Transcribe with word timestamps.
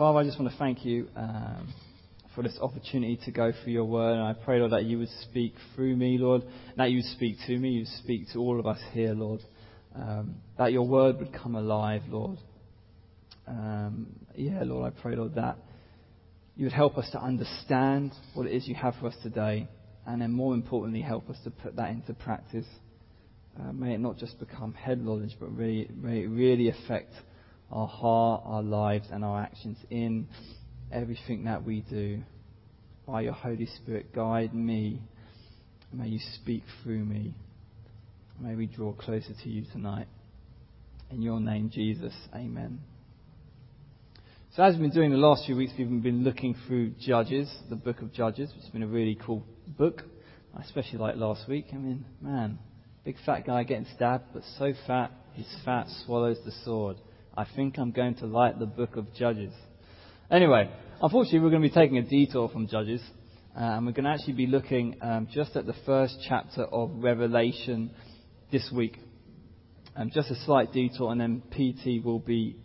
Father, 0.00 0.20
I 0.20 0.24
just 0.24 0.40
want 0.40 0.50
to 0.50 0.56
thank 0.56 0.86
you 0.86 1.08
um, 1.14 1.74
for 2.34 2.42
this 2.42 2.56
opportunity 2.62 3.20
to 3.26 3.30
go 3.30 3.52
through 3.52 3.74
your 3.74 3.84
word. 3.84 4.14
And 4.14 4.22
I 4.22 4.32
pray, 4.32 4.58
Lord, 4.58 4.72
that 4.72 4.86
you 4.86 4.98
would 4.98 5.10
speak 5.24 5.52
through 5.74 5.94
me, 5.94 6.16
Lord, 6.16 6.42
that 6.78 6.90
you 6.90 7.02
would 7.02 7.12
speak 7.16 7.36
to 7.46 7.58
me, 7.58 7.68
you 7.68 7.80
would 7.80 8.02
speak 8.02 8.32
to 8.32 8.38
all 8.38 8.58
of 8.58 8.66
us 8.66 8.78
here, 8.94 9.12
Lord. 9.12 9.42
Um, 9.94 10.36
that 10.56 10.72
your 10.72 10.88
word 10.88 11.18
would 11.18 11.34
come 11.34 11.54
alive, 11.54 12.00
Lord. 12.08 12.38
Um, 13.46 14.06
yeah, 14.34 14.62
Lord, 14.62 14.90
I 14.90 15.02
pray, 15.02 15.16
Lord, 15.16 15.34
that 15.34 15.58
you 16.56 16.64
would 16.64 16.72
help 16.72 16.96
us 16.96 17.10
to 17.10 17.20
understand 17.20 18.12
what 18.32 18.46
it 18.46 18.52
is 18.52 18.66
you 18.66 18.76
have 18.76 18.94
for 19.00 19.08
us 19.08 19.16
today, 19.22 19.68
and 20.06 20.22
then 20.22 20.32
more 20.32 20.54
importantly, 20.54 21.02
help 21.02 21.28
us 21.28 21.36
to 21.44 21.50
put 21.50 21.76
that 21.76 21.90
into 21.90 22.14
practice. 22.14 22.64
Uh, 23.60 23.70
may 23.74 23.92
it 23.92 24.00
not 24.00 24.16
just 24.16 24.38
become 24.40 24.72
head 24.72 25.04
knowledge, 25.04 25.36
but 25.38 25.54
really, 25.54 25.90
may 25.94 26.20
it 26.20 26.28
really 26.28 26.70
affect 26.70 27.12
our 27.70 27.86
heart, 27.86 28.42
our 28.44 28.62
lives, 28.62 29.06
and 29.10 29.24
our 29.24 29.40
actions 29.40 29.78
in 29.90 30.26
everything 30.92 31.44
that 31.44 31.64
we 31.64 31.80
do. 31.82 32.22
By 33.06 33.22
your 33.22 33.32
Holy 33.32 33.66
Spirit, 33.66 34.14
guide 34.14 34.54
me. 34.54 35.00
May 35.92 36.08
you 36.08 36.20
speak 36.36 36.62
through 36.82 37.04
me. 37.04 37.34
May 38.40 38.54
we 38.54 38.66
draw 38.66 38.92
closer 38.92 39.34
to 39.42 39.48
you 39.48 39.64
tonight. 39.72 40.06
In 41.10 41.20
your 41.22 41.40
name, 41.40 41.70
Jesus. 41.70 42.14
Amen. 42.34 42.80
So, 44.56 44.62
as 44.62 44.74
we've 44.74 44.82
been 44.82 44.90
doing 44.90 45.10
the 45.10 45.16
last 45.16 45.46
few 45.46 45.56
weeks, 45.56 45.72
we've 45.78 46.02
been 46.02 46.24
looking 46.24 46.56
through 46.66 46.90
Judges, 47.00 47.52
the 47.68 47.76
book 47.76 48.00
of 48.00 48.12
Judges, 48.12 48.50
which 48.54 48.62
has 48.62 48.70
been 48.70 48.82
a 48.82 48.88
really 48.88 49.16
cool 49.24 49.44
book. 49.66 50.02
I 50.56 50.62
especially 50.62 50.98
like 50.98 51.16
last 51.16 51.48
week. 51.48 51.66
I 51.72 51.76
mean, 51.76 52.04
man, 52.20 52.58
big 53.04 53.16
fat 53.24 53.46
guy 53.46 53.62
getting 53.62 53.86
stabbed, 53.94 54.24
but 54.32 54.42
so 54.58 54.72
fat, 54.86 55.12
his 55.34 55.46
fat 55.64 55.86
swallows 56.04 56.38
the 56.44 56.52
sword. 56.64 56.96
I 57.40 57.46
think 57.56 57.78
I'm 57.78 57.90
going 57.90 58.16
to 58.16 58.26
like 58.26 58.58
the 58.58 58.66
book 58.66 58.96
of 58.96 59.14
Judges. 59.14 59.54
Anyway, 60.30 60.70
unfortunately, 61.00 61.40
we're 61.40 61.48
going 61.48 61.62
to 61.62 61.68
be 61.70 61.74
taking 61.74 61.96
a 61.96 62.02
detour 62.02 62.50
from 62.50 62.68
Judges, 62.68 63.00
uh, 63.56 63.60
and 63.60 63.86
we're 63.86 63.92
going 63.92 64.04
to 64.04 64.10
actually 64.10 64.34
be 64.34 64.46
looking 64.46 64.98
um, 65.00 65.26
just 65.32 65.56
at 65.56 65.64
the 65.64 65.72
first 65.86 66.18
chapter 66.28 66.64
of 66.64 66.90
Revelation 66.96 67.92
this 68.52 68.70
week. 68.70 68.98
Um, 69.96 70.10
just 70.12 70.30
a 70.30 70.34
slight 70.44 70.70
detour, 70.74 71.12
and 71.12 71.18
then 71.18 71.42
PT 71.50 72.04
will 72.04 72.18
be 72.18 72.56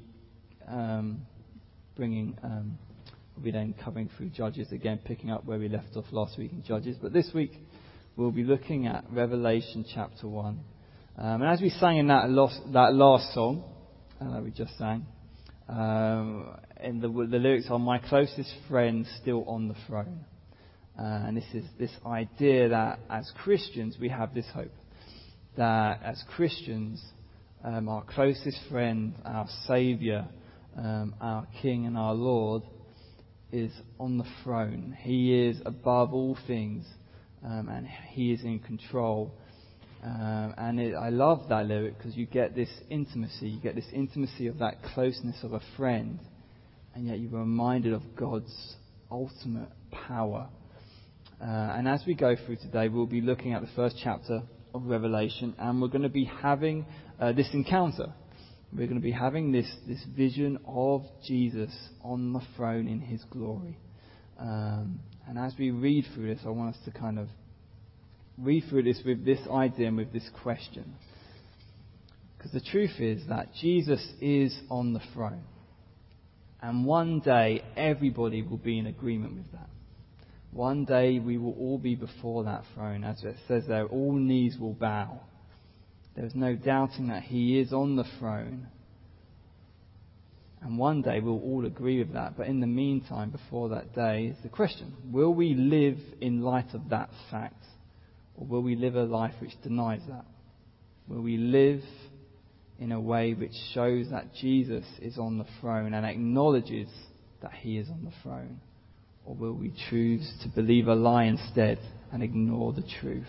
um, 0.68 1.22
bringing, 1.96 2.38
um, 2.44 2.78
we'll 3.34 3.46
be 3.46 3.52
then 3.52 3.76
covering 3.82 4.10
through 4.18 4.32
Judges 4.32 4.74
again, 4.74 5.00
picking 5.06 5.32
up 5.32 5.46
where 5.46 5.58
we 5.58 5.70
left 5.70 5.96
off 5.96 6.04
last 6.12 6.38
week 6.38 6.52
in 6.52 6.64
Judges. 6.64 6.98
But 7.02 7.14
this 7.14 7.32
week, 7.34 7.54
we'll 8.18 8.32
be 8.32 8.44
looking 8.44 8.88
at 8.88 9.06
Revelation 9.10 9.86
chapter 9.96 10.28
1. 10.28 10.60
Um, 11.18 11.42
and 11.42 11.46
as 11.46 11.62
we 11.62 11.70
sang 11.70 11.98
in 11.98 12.08
that 12.08 12.26
that 12.74 12.94
last 12.94 13.34
song 13.34 13.72
uh, 14.22 14.34
that 14.34 14.44
we 14.44 14.52
just 14.52 14.78
sang, 14.78 15.06
um, 15.68 16.58
and 16.78 17.02
the, 17.02 17.08
the 17.08 17.40
lyrics 17.40 17.68
are, 17.70 17.80
My 17.80 17.98
closest 18.00 18.54
friend 18.70 19.06
still 19.22 19.44
on 19.48 19.68
the 19.68 19.76
throne. 19.88 20.26
Uh, 20.98 21.28
and 21.28 21.36
this 21.36 21.46
is 21.54 21.66
this 21.78 21.92
idea 22.06 22.70
that 22.70 23.00
as 23.10 23.30
Christians 23.44 23.98
we 24.00 24.10
have 24.10 24.34
this 24.34 24.46
hope. 24.54 24.72
That 25.58 26.02
as 26.04 26.24
Christians, 26.36 27.04
um, 27.64 27.90
our 27.90 28.04
closest 28.04 28.60
friend, 28.70 29.14
our 29.26 29.48
Saviour, 29.68 30.26
um, 30.78 31.16
our 31.20 31.48
King 31.62 31.86
and 31.86 31.98
our 31.98 32.14
Lord 32.14 32.64
is 33.52 33.72
on 34.00 34.18
the 34.18 34.26
throne. 34.44 34.96
He 35.02 35.48
is 35.48 35.62
above 35.66 36.14
all 36.14 36.38
things 36.48 36.86
um, 37.44 37.70
and 37.70 37.88
He 38.10 38.32
is 38.32 38.44
in 38.44 38.60
control. 38.60 39.34
Um, 40.06 40.54
and 40.58 40.80
it, 40.80 40.94
I 40.94 41.10
love 41.10 41.50
that 41.50 41.66
lyric 41.66 41.98
because 41.98 42.16
you 42.16 42.28
get 42.28 42.56
this 42.56 42.70
intimacy. 42.90 43.50
You 43.50 43.60
get 43.60 43.76
this 43.76 43.88
intimacy 43.92 44.48
of 44.48 44.60
that 44.60 44.84
closeness 44.94 45.38
of 45.44 45.54
a 45.54 45.62
friend, 45.76 46.20
and 46.94 47.08
yet 47.08 47.20
you're 47.20 47.40
reminded 47.40 47.94
of 47.94 48.04
God's 48.16 48.76
ultimate 49.10 49.70
power. 49.92 50.48
Uh, 51.42 51.46
and 51.46 51.88
as 51.88 52.04
we 52.06 52.14
go 52.14 52.36
through 52.46 52.58
today, 52.58 52.88
we'll 52.88 53.08
be 53.08 53.22
looking 53.22 53.54
at 53.54 53.62
the 53.62 53.70
first 53.76 53.96
chapter 54.04 54.44
of 54.76 54.86
Revelation, 54.86 55.56
and 55.58 55.82
we're 55.82 55.88
going 55.88 56.04
to 56.04 56.10
be 56.10 56.26
having 56.26 56.86
uh, 57.20 57.32
this 57.32 57.50
encounter 57.54 58.14
we're 58.76 58.88
going 58.88 59.00
to 59.00 59.04
be 59.04 59.12
having 59.12 59.52
this, 59.52 59.72
this 59.88 60.04
vision 60.16 60.60
of 60.68 61.04
Jesus 61.26 61.72
on 62.02 62.34
the 62.34 62.42
throne 62.56 62.88
in 62.88 63.00
his 63.00 63.24
glory. 63.30 63.78
Um, 64.38 65.00
and 65.28 65.40
as 65.40 65.54
we 65.58 65.72
read 65.72 66.06
through 66.14 66.36
this, 66.36 66.44
I 66.46 66.50
want 66.50 66.76
us 66.76 66.82
to 66.84 66.92
kind 66.92 67.18
of 67.18 67.30
read 68.38 68.66
through 68.70 68.84
this 68.84 69.02
with 69.06 69.26
this 69.26 69.40
idea 69.52 69.88
and 69.88 69.98
with 69.98 70.12
this 70.12 70.30
question. 70.42 70.96
Because 72.38 72.52
the 72.52 72.70
truth 72.72 73.00
is 73.00 73.24
that 73.30 73.54
Jesus 73.60 74.06
is 74.22 74.58
on 74.70 74.94
the 74.94 75.02
throne. 75.14 75.44
And 76.62 76.86
one 76.86 77.20
day, 77.20 77.64
everybody 77.76 78.42
will 78.42 78.58
be 78.58 78.80
in 78.80 78.88
agreement 78.88 79.36
with 79.36 79.52
that. 79.52 79.70
One 80.52 80.86
day, 80.86 81.20
we 81.20 81.38
will 81.38 81.56
all 81.60 81.78
be 81.78 81.96
before 81.96 82.46
that 82.46 82.64
throne. 82.74 83.04
As 83.04 83.24
it 83.24 83.36
says 83.48 83.64
there, 83.68 83.86
all 83.86 84.14
knees 84.14 84.58
will 84.60 84.74
bow. 84.74 85.20
There's 86.16 86.34
no 86.34 86.56
doubting 86.56 87.10
that 87.10 87.24
He 87.24 87.60
is 87.60 87.74
on 87.74 87.96
the 87.96 88.06
throne. 88.20 88.68
And 90.62 90.80
one 90.80 91.04
day 91.04 91.20
we'll 91.20 91.42
all 91.42 91.66
agree 91.66 92.00
with 92.00 92.14
that. 92.14 92.38
But 92.38 92.48
in 92.48 92.60
the 92.60 92.68
meantime, 92.68 93.30
before 93.30 93.70
that 93.70 93.94
day, 93.94 94.28
is 94.28 94.38
the 94.42 94.50
question 94.50 94.94
will 95.12 95.34
we 95.34 95.54
live 95.54 96.00
in 96.22 96.42
light 96.42 96.74
of 96.74 96.90
that 96.90 97.10
fact? 97.30 97.64
Or 98.38 98.46
will 98.46 98.62
we 98.62 98.76
live 98.76 98.96
a 98.96 99.04
life 99.04 99.34
which 99.40 99.60
denies 99.64 100.02
that? 100.08 100.26
Will 101.08 101.22
we 101.22 101.38
live 101.38 101.82
in 102.80 102.92
a 102.92 103.00
way 103.00 103.34
which 103.34 103.54
shows 103.74 104.10
that 104.12 104.34
Jesus 104.34 104.86
is 105.02 105.18
on 105.18 105.38
the 105.38 105.46
throne 105.62 105.94
and 105.94 106.06
acknowledges 106.06 106.90
that 107.42 107.54
He 107.54 107.78
is 107.78 107.90
on 107.90 108.04
the 108.04 108.12
throne? 108.24 108.60
Or 109.26 109.36
will 109.36 109.54
we 109.54 109.74
choose 109.90 110.32
to 110.44 110.50
believe 110.50 110.88
a 110.88 110.96
lie 110.96 111.24
instead 111.26 111.80
and 112.12 112.22
ignore 112.22 112.74
the 112.74 112.84
truth? 113.02 113.26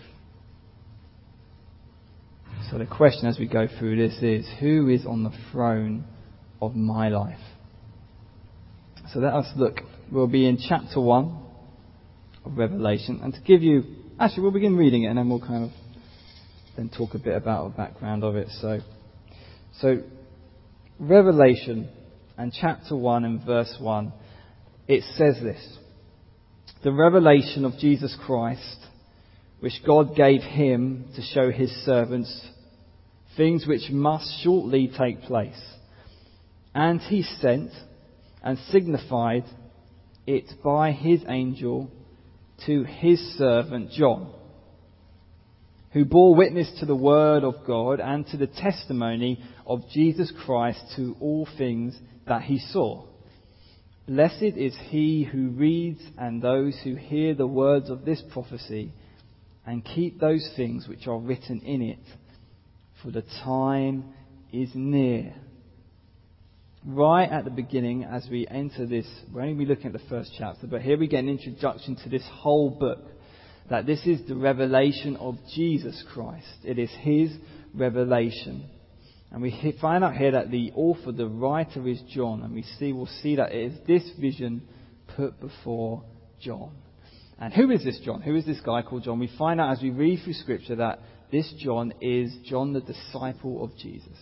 So 2.69 2.77
the 2.77 2.85
question 2.85 3.27
as 3.27 3.39
we 3.39 3.47
go 3.47 3.67
through 3.79 3.95
this 3.95 4.21
is 4.21 4.47
who 4.59 4.89
is 4.89 5.05
on 5.05 5.23
the 5.23 5.31
throne 5.51 6.03
of 6.61 6.75
my 6.75 7.09
life? 7.09 7.39
So 9.13 9.19
let 9.19 9.33
us 9.33 9.47
look. 9.55 9.79
We'll 10.11 10.27
be 10.27 10.47
in 10.47 10.57
chapter 10.57 10.99
1 10.99 11.37
of 12.45 12.57
Revelation. 12.57 13.21
And 13.23 13.33
to 13.33 13.39
give 13.41 13.63
you, 13.63 13.83
actually, 14.19 14.43
we'll 14.43 14.51
begin 14.51 14.75
reading 14.75 15.03
it 15.03 15.07
and 15.07 15.17
then 15.17 15.29
we'll 15.29 15.39
kind 15.39 15.65
of 15.65 15.71
then 16.75 16.89
talk 16.89 17.13
a 17.13 17.19
bit 17.19 17.35
about 17.35 17.71
the 17.71 17.77
background 17.77 18.23
of 18.23 18.35
it. 18.35 18.47
So, 18.61 18.79
so 19.79 20.03
Revelation 20.99 21.89
and 22.37 22.53
chapter 22.59 22.95
1 22.95 23.25
and 23.25 23.45
verse 23.45 23.75
1, 23.79 24.13
it 24.87 25.03
says 25.15 25.41
this 25.41 25.77
The 26.83 26.91
revelation 26.91 27.65
of 27.65 27.77
Jesus 27.79 28.15
Christ, 28.25 28.77
which 29.59 29.81
God 29.85 30.15
gave 30.15 30.41
him 30.41 31.05
to 31.15 31.21
show 31.21 31.51
his 31.51 31.71
servants 31.85 32.47
things 33.35 33.67
which 33.67 33.89
must 33.91 34.43
shortly 34.43 34.91
take 34.97 35.21
place. 35.21 35.61
And 36.73 36.99
he 36.99 37.23
sent 37.23 37.71
and 38.43 38.57
signified 38.71 39.45
it 40.25 40.45
by 40.63 40.91
his 40.91 41.23
angel 41.27 41.91
to 42.65 42.83
his 42.83 43.19
servant 43.37 43.91
John, 43.91 44.33
who 45.91 46.05
bore 46.05 46.35
witness 46.35 46.71
to 46.79 46.85
the 46.85 46.95
word 46.95 47.43
of 47.43 47.65
God 47.65 47.99
and 47.99 48.25
to 48.27 48.37
the 48.37 48.47
testimony 48.47 49.43
of 49.65 49.89
Jesus 49.93 50.31
Christ 50.45 50.79
to 50.95 51.15
all 51.19 51.47
things 51.57 51.97
that 52.27 52.43
he 52.43 52.59
saw. 52.59 53.05
Blessed 54.07 54.55
is 54.55 54.75
he 54.89 55.23
who 55.23 55.49
reads 55.49 56.01
and 56.17 56.41
those 56.41 56.77
who 56.83 56.95
hear 56.95 57.33
the 57.33 57.47
words 57.47 57.89
of 57.89 58.05
this 58.05 58.23
prophecy 58.31 58.93
and 59.65 59.83
keep 59.83 60.19
those 60.19 60.49
things 60.55 60.87
which 60.87 61.07
are 61.07 61.19
written 61.19 61.59
in 61.61 61.81
it 61.81 61.99
for 63.01 63.11
the 63.11 63.23
time 63.43 64.05
is 64.51 64.69
near. 64.73 65.33
Right 66.85 67.29
at 67.29 67.43
the 67.43 67.51
beginning, 67.51 68.03
as 68.03 68.27
we 68.29 68.47
enter 68.47 68.85
this, 68.85 69.07
we're 69.33 69.41
only 69.41 69.65
looking 69.65 69.87
at 69.87 69.93
the 69.93 70.07
first 70.09 70.31
chapter, 70.37 70.67
but 70.67 70.81
here 70.81 70.97
we 70.97 71.07
get 71.07 71.19
an 71.23 71.29
introduction 71.29 71.95
to 72.03 72.09
this 72.09 72.23
whole 72.31 72.69
book. 72.69 72.99
That 73.69 73.85
this 73.85 74.05
is 74.05 74.25
the 74.27 74.35
revelation 74.35 75.17
of 75.17 75.35
Jesus 75.53 76.01
Christ. 76.13 76.47
It 76.63 76.79
is 76.79 76.89
His 77.01 77.33
revelation. 77.73 78.69
And 79.31 79.41
we 79.41 79.75
find 79.81 80.05
out 80.05 80.15
here 80.15 80.31
that 80.31 80.51
the 80.51 80.71
author, 80.73 81.11
the 81.11 81.27
writer 81.27 81.85
is 81.85 82.01
John, 82.09 82.43
and 82.43 82.53
we 82.53 82.63
see, 82.79 82.93
we'll 82.93 83.07
see 83.21 83.35
that 83.35 83.51
it 83.51 83.73
is 83.73 83.79
this 83.85 84.09
vision 84.19 84.61
put 85.17 85.41
before 85.41 86.03
John. 86.39 86.71
And 87.39 87.53
who 87.53 87.69
is 87.71 87.83
this 87.83 87.99
John? 88.05 88.21
Who 88.21 88.35
is 88.35 88.45
this 88.45 88.61
guy 88.61 88.81
called 88.81 89.03
John? 89.03 89.19
We 89.19 89.29
find 89.37 89.59
out 89.59 89.73
as 89.73 89.81
we 89.81 89.89
read 89.89 90.21
through 90.23 90.33
Scripture 90.33 90.77
that 90.77 90.99
this 91.29 91.53
John 91.59 91.93
is 91.99 92.33
John, 92.45 92.71
the 92.71 92.79
disciple 92.79 93.63
of 93.63 93.75
Jesus. 93.77 94.17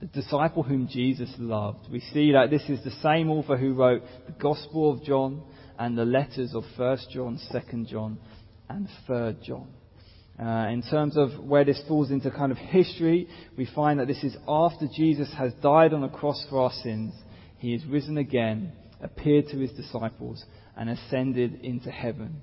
The 0.00 0.06
disciple 0.06 0.62
whom 0.62 0.86
Jesus 0.86 1.32
loved. 1.38 1.90
We 1.90 2.00
see 2.00 2.32
that 2.32 2.50
this 2.50 2.62
is 2.68 2.82
the 2.84 2.92
same 3.02 3.30
author 3.30 3.56
who 3.56 3.74
wrote 3.74 4.02
the 4.26 4.32
Gospel 4.32 4.92
of 4.92 5.02
John 5.02 5.42
and 5.76 5.98
the 5.98 6.04
letters 6.04 6.54
of 6.54 6.62
1st 6.78 7.10
John, 7.10 7.40
2nd 7.52 7.88
John, 7.88 8.18
and 8.68 8.88
3rd 9.08 9.42
John. 9.42 9.68
Uh, 10.40 10.68
in 10.70 10.82
terms 10.88 11.16
of 11.16 11.44
where 11.44 11.64
this 11.64 11.82
falls 11.88 12.12
into 12.12 12.30
kind 12.30 12.52
of 12.52 12.58
history, 12.58 13.26
we 13.56 13.66
find 13.74 13.98
that 13.98 14.06
this 14.06 14.22
is 14.22 14.36
after 14.46 14.86
Jesus 14.94 15.32
has 15.36 15.52
died 15.54 15.92
on 15.92 16.02
the 16.02 16.08
cross 16.08 16.46
for 16.48 16.60
our 16.60 16.70
sins. 16.70 17.12
He 17.58 17.74
is 17.74 17.84
risen 17.86 18.18
again, 18.18 18.70
appeared 19.02 19.48
to 19.48 19.58
his 19.58 19.72
disciples, 19.72 20.44
and 20.76 20.90
ascended 20.90 21.64
into 21.64 21.90
heaven. 21.90 22.40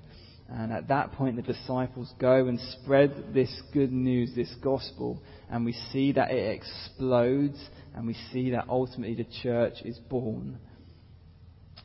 And 0.49 0.73
at 0.73 0.89
that 0.89 1.13
point, 1.13 1.37
the 1.37 1.41
disciples 1.41 2.13
go 2.19 2.47
and 2.47 2.59
spread 2.59 3.33
this 3.33 3.61
good 3.73 3.93
news, 3.93 4.35
this 4.35 4.53
gospel, 4.61 5.21
and 5.49 5.65
we 5.65 5.73
see 5.91 6.11
that 6.13 6.31
it 6.31 6.55
explodes, 6.55 7.57
and 7.95 8.07
we 8.07 8.15
see 8.31 8.51
that 8.51 8.65
ultimately 8.69 9.15
the 9.15 9.29
church 9.43 9.75
is 9.83 9.97
born. 10.09 10.57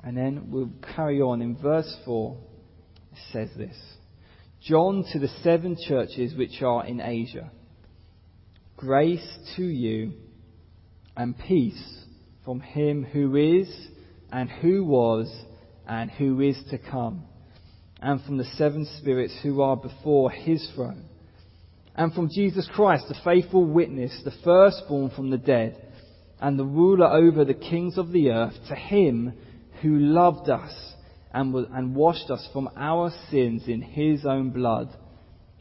And 0.02 0.16
then 0.16 0.50
we'll 0.50 0.70
carry 0.96 1.20
on 1.20 1.42
in 1.42 1.56
verse 1.56 1.94
4. 2.04 2.36
It 3.12 3.18
says 3.32 3.48
this 3.56 3.76
John 4.62 5.04
to 5.12 5.18
the 5.18 5.28
seven 5.42 5.76
churches 5.88 6.34
which 6.34 6.62
are 6.62 6.86
in 6.86 7.00
Asia. 7.00 7.50
Grace 8.76 9.38
to 9.56 9.62
you 9.62 10.12
and 11.16 11.38
peace 11.38 12.00
from 12.44 12.60
him 12.60 13.04
who 13.04 13.36
is, 13.36 13.68
and 14.32 14.48
who 14.48 14.84
was, 14.84 15.30
and 15.86 16.10
who 16.10 16.40
is 16.40 16.56
to 16.70 16.78
come, 16.78 17.24
and 18.00 18.22
from 18.22 18.38
the 18.38 18.44
seven 18.56 18.86
spirits 18.98 19.36
who 19.42 19.60
are 19.60 19.76
before 19.76 20.30
his 20.30 20.66
throne, 20.74 21.04
and 21.96 22.12
from 22.12 22.30
Jesus 22.30 22.68
Christ, 22.72 23.04
the 23.08 23.16
faithful 23.24 23.64
witness, 23.64 24.20
the 24.24 24.32
firstborn 24.44 25.10
from 25.10 25.30
the 25.30 25.38
dead, 25.38 25.76
and 26.40 26.58
the 26.58 26.64
ruler 26.64 27.06
over 27.06 27.44
the 27.44 27.54
kings 27.54 27.98
of 27.98 28.12
the 28.12 28.30
earth, 28.30 28.54
to 28.68 28.74
him 28.74 29.32
who 29.82 29.98
loved 29.98 30.48
us 30.48 30.72
and, 31.32 31.54
and 31.54 31.94
washed 31.94 32.30
us 32.30 32.46
from 32.52 32.68
our 32.76 33.12
sins 33.30 33.64
in 33.66 33.82
his 33.82 34.24
own 34.24 34.50
blood, 34.50 34.88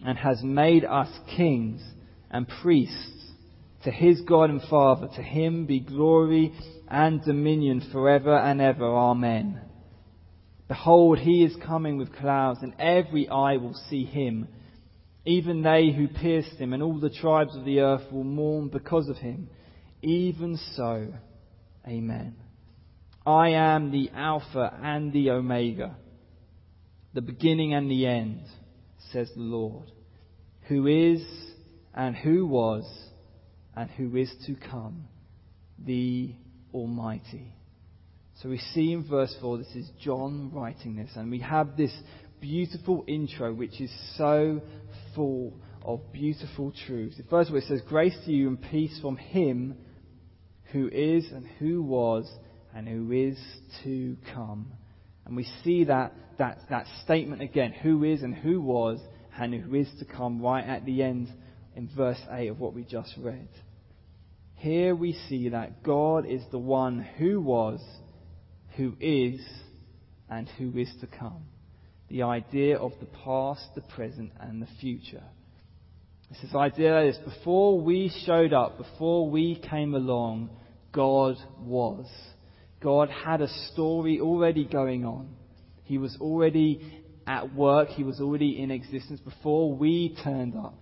and 0.05 0.17
has 0.17 0.41
made 0.41 0.85
us 0.85 1.09
kings 1.35 1.81
and 2.31 2.47
priests 2.61 3.19
to 3.83 3.91
his 3.91 4.21
God 4.21 4.49
and 4.49 4.61
Father, 4.69 5.07
to 5.15 5.21
him 5.21 5.65
be 5.65 5.79
glory 5.79 6.53
and 6.87 7.23
dominion 7.23 7.87
forever 7.91 8.37
and 8.37 8.61
ever. 8.61 8.85
Amen. 8.85 9.61
Behold, 10.67 11.19
he 11.19 11.43
is 11.43 11.55
coming 11.65 11.97
with 11.97 12.15
clouds, 12.15 12.59
and 12.61 12.73
every 12.77 13.27
eye 13.27 13.57
will 13.57 13.75
see 13.89 14.05
him, 14.05 14.47
even 15.25 15.61
they 15.61 15.91
who 15.91 16.07
pierced 16.07 16.57
him, 16.57 16.73
and 16.73 16.81
all 16.81 16.99
the 16.99 17.09
tribes 17.09 17.55
of 17.55 17.65
the 17.65 17.81
earth 17.81 18.11
will 18.11 18.23
mourn 18.23 18.69
because 18.69 19.09
of 19.09 19.17
him. 19.17 19.49
Even 20.01 20.57
so, 20.75 21.13
Amen. 21.87 22.35
I 23.25 23.49
am 23.49 23.91
the 23.91 24.09
Alpha 24.13 24.77
and 24.81 25.11
the 25.13 25.31
Omega, 25.31 25.95
the 27.13 27.21
beginning 27.21 27.73
and 27.73 27.89
the 27.89 28.05
end, 28.05 28.41
says 29.11 29.29
the 29.35 29.41
Lord, 29.41 29.91
who 30.67 30.87
is 30.87 31.21
and 31.93 32.15
who 32.15 32.45
was 32.45 32.85
and 33.75 33.89
who 33.91 34.15
is 34.15 34.31
to 34.45 34.55
come, 34.55 35.05
the 35.83 36.33
Almighty. 36.73 37.53
So 38.41 38.49
we 38.49 38.59
see 38.73 38.93
in 38.93 39.07
verse 39.07 39.35
4, 39.41 39.57
this 39.57 39.75
is 39.75 39.89
John 40.01 40.51
writing 40.53 40.95
this, 40.95 41.11
and 41.15 41.31
we 41.31 41.39
have 41.39 41.75
this 41.75 41.93
beautiful 42.39 43.03
intro 43.07 43.53
which 43.53 43.81
is 43.81 43.91
so 44.15 44.61
full 45.19 45.51
of 45.83 45.99
beautiful 46.13 46.71
truths. 46.87 47.17
The 47.17 47.23
First 47.23 47.49
of 47.49 47.55
all, 47.55 47.59
it 47.59 47.65
says, 47.67 47.81
Grace 47.85 48.17
to 48.23 48.31
you 48.31 48.47
and 48.47 48.61
peace 48.61 48.97
from 49.01 49.17
Him 49.17 49.75
who 50.71 50.87
is 50.87 51.25
and 51.29 51.45
who 51.59 51.83
was 51.83 52.31
and 52.73 52.87
who 52.87 53.11
is 53.11 53.37
to 53.83 54.15
come. 54.33 54.71
And 55.25 55.35
we 55.35 55.45
see 55.61 55.83
that, 55.83 56.13
that, 56.37 56.59
that 56.69 56.85
statement 57.03 57.41
again, 57.41 57.73
who 57.73 58.05
is 58.05 58.21
and 58.23 58.33
who 58.33 58.61
was 58.61 58.99
and 59.37 59.53
who 59.53 59.75
is 59.75 59.89
to 59.99 60.05
come, 60.05 60.41
right 60.41 60.65
at 60.65 60.85
the 60.85 61.03
end 61.03 61.27
in 61.75 61.89
verse 61.97 62.21
8 62.31 62.47
of 62.47 62.59
what 62.61 62.73
we 62.73 62.85
just 62.85 63.13
read. 63.17 63.49
Here 64.55 64.95
we 64.95 65.17
see 65.27 65.49
that 65.49 65.83
God 65.83 66.25
is 66.25 66.43
the 66.49 66.59
one 66.59 66.99
who 67.17 67.41
was, 67.41 67.81
who 68.77 68.95
is, 69.01 69.41
and 70.29 70.47
who 70.57 70.77
is 70.77 70.89
to 71.01 71.07
come. 71.07 71.43
The 72.09 72.23
idea 72.23 72.77
of 72.77 72.93
the 72.99 73.07
past, 73.23 73.63
the 73.75 73.81
present, 73.81 74.31
and 74.39 74.61
the 74.61 74.67
future. 74.79 75.23
It's 76.31 76.41
this 76.41 76.55
idea 76.55 77.03
is 77.03 77.17
before 77.17 77.79
we 77.79 78.11
showed 78.25 78.53
up, 78.53 78.77
before 78.77 79.29
we 79.29 79.55
came 79.69 79.95
along, 79.95 80.49
God 80.91 81.37
was. 81.61 82.07
God 82.81 83.09
had 83.09 83.41
a 83.41 83.47
story 83.71 84.19
already 84.19 84.65
going 84.65 85.05
on. 85.05 85.29
He 85.83 85.97
was 85.97 86.17
already 86.21 87.03
at 87.25 87.53
work. 87.53 87.89
He 87.89 88.03
was 88.03 88.19
already 88.21 88.61
in 88.61 88.71
existence 88.71 89.19
before 89.19 89.73
we 89.73 90.15
turned 90.23 90.55
up. 90.55 90.79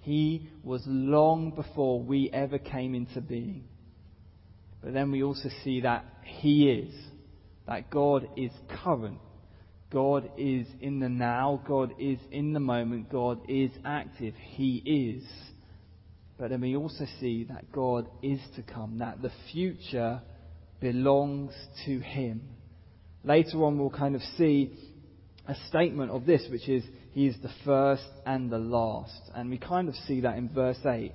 He 0.00 0.48
was 0.62 0.82
long 0.86 1.50
before 1.50 2.00
we 2.00 2.30
ever 2.32 2.58
came 2.58 2.94
into 2.94 3.20
being. 3.20 3.64
But 4.82 4.92
then 4.92 5.10
we 5.10 5.22
also 5.22 5.50
see 5.64 5.82
that 5.82 6.04
He 6.22 6.70
is. 6.70 6.94
That 7.66 7.90
God 7.90 8.28
is 8.36 8.50
current. 8.82 9.18
God 9.90 10.30
is 10.36 10.66
in 10.80 11.00
the 11.00 11.08
now. 11.08 11.62
God 11.66 11.94
is 11.98 12.18
in 12.30 12.52
the 12.52 12.60
moment. 12.60 13.10
God 13.10 13.40
is 13.48 13.70
active. 13.84 14.34
He 14.50 14.76
is. 15.16 15.24
But 16.38 16.50
then 16.50 16.60
we 16.60 16.76
also 16.76 17.06
see 17.20 17.44
that 17.44 17.72
God 17.72 18.06
is 18.22 18.40
to 18.56 18.62
come. 18.62 18.98
That 18.98 19.22
the 19.22 19.32
future 19.50 20.20
belongs 20.80 21.52
to 21.86 21.98
Him. 22.00 22.42
Later 23.24 23.64
on, 23.64 23.78
we'll 23.78 23.90
kind 23.90 24.14
of 24.14 24.22
see 24.36 24.72
a 25.46 25.54
statement 25.68 26.10
of 26.10 26.26
this, 26.26 26.46
which 26.50 26.68
is 26.68 26.84
He 27.12 27.26
is 27.26 27.36
the 27.42 27.50
first 27.64 28.06
and 28.26 28.50
the 28.50 28.58
last. 28.58 29.20
And 29.34 29.50
we 29.50 29.58
kind 29.58 29.88
of 29.88 29.94
see 30.06 30.20
that 30.20 30.36
in 30.36 30.50
verse 30.50 30.78
8, 30.84 31.12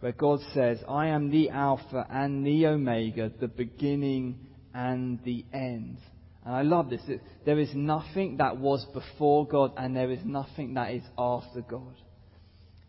where 0.00 0.12
God 0.12 0.40
says, 0.52 0.78
I 0.86 1.08
am 1.08 1.30
the 1.30 1.48
Alpha 1.48 2.06
and 2.10 2.46
the 2.46 2.66
Omega, 2.66 3.32
the 3.40 3.48
beginning 3.48 4.38
and 4.74 5.18
the 5.24 5.44
end. 5.52 5.96
And 6.44 6.54
I 6.54 6.62
love 6.62 6.90
this. 6.90 7.02
There 7.44 7.58
is 7.58 7.70
nothing 7.74 8.38
that 8.38 8.56
was 8.56 8.84
before 8.92 9.46
God, 9.46 9.72
and 9.76 9.96
there 9.96 10.10
is 10.10 10.20
nothing 10.24 10.74
that 10.74 10.92
is 10.92 11.02
after 11.16 11.60
God. 11.60 11.94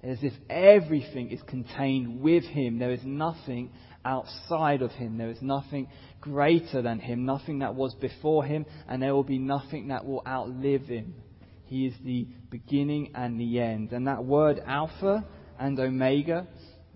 As 0.01 0.17
if 0.21 0.33
everything 0.49 1.31
is 1.31 1.41
contained 1.43 2.21
with 2.21 2.43
Him. 2.43 2.79
There 2.79 2.91
is 2.91 3.03
nothing 3.03 3.71
outside 4.05 4.81
of 4.81 4.91
him. 4.91 5.17
There 5.17 5.29
is 5.29 5.41
nothing 5.41 5.87
greater 6.21 6.81
than 6.81 6.99
him, 6.99 7.25
nothing 7.25 7.59
that 7.59 7.75
was 7.75 7.93
before 7.95 8.43
him, 8.43 8.65
and 8.87 9.01
there 9.01 9.13
will 9.13 9.23
be 9.23 9.39
nothing 9.39 9.89
that 9.89 10.05
will 10.05 10.23
outlive 10.27 10.83
him. 10.83 11.15
He 11.65 11.85
is 11.87 11.93
the 12.03 12.27
beginning 12.49 13.11
and 13.15 13.39
the 13.39 13.59
end. 13.59 13.91
And 13.91 14.07
that 14.07 14.23
word 14.23 14.61
Alpha 14.65 15.25
and 15.59 15.79
Omega, 15.79 16.47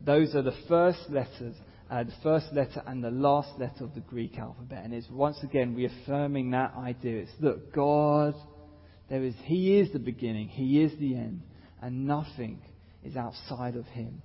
those 0.03 0.36
are 0.36 0.42
the 0.42 0.56
first 0.68 1.10
letters, 1.10 1.56
uh, 1.89 2.04
the 2.04 2.13
first 2.24 2.48
letter 2.54 2.81
and 2.86 3.04
the 3.04 3.12
last 3.12 3.50
letter 3.57 3.84
of 3.84 3.94
the 3.94 4.01
Greek 4.01 4.38
alphabet. 4.38 4.84
And 4.84 4.94
it's 4.94 5.10
once 5.10 5.38
again 5.44 5.75
reaffirming 5.75 6.51
that 6.51 6.74
idea. 6.75 7.22
It's 7.22 7.31
look, 7.39 7.74
God, 7.74 8.36
there 9.10 9.24
is, 9.24 9.36
He 9.44 9.79
is 9.79 9.91
the 9.94 10.00
beginning, 10.00 10.50
He 10.50 10.82
is 10.82 10.98
the 11.00 11.15
end, 11.15 11.41
and 11.82 12.06
nothing 12.06 12.62
is 13.03 13.15
outside 13.15 13.75
of 13.75 13.86
Him. 13.86 14.22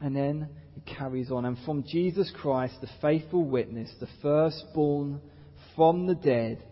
And 0.00 0.14
then 0.14 0.48
it 0.76 0.84
carries 0.98 1.30
on. 1.30 1.44
And 1.44 1.56
from 1.64 1.84
Jesus 1.84 2.30
Christ, 2.40 2.74
the 2.80 2.90
faithful 3.00 3.44
witness, 3.44 3.90
the 4.00 4.08
firstborn 4.22 5.20
from 5.76 6.06
the 6.06 6.14
dead, 6.14 6.62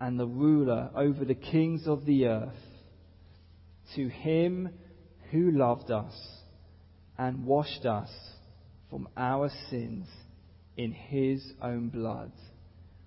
and 0.00 0.18
the 0.18 0.26
ruler 0.26 0.90
over 0.96 1.24
the 1.24 1.34
kings 1.34 1.86
of 1.86 2.06
the 2.06 2.26
earth, 2.26 2.54
to 3.96 4.08
him 4.08 4.70
who 5.30 5.50
loved 5.50 5.90
us 5.90 6.14
and 7.18 7.44
washed 7.44 7.84
us 7.84 8.10
from 8.90 9.08
our 9.16 9.50
sins 9.70 10.06
in 10.76 10.92
his 10.92 11.42
own 11.62 11.88
blood. 11.88 12.32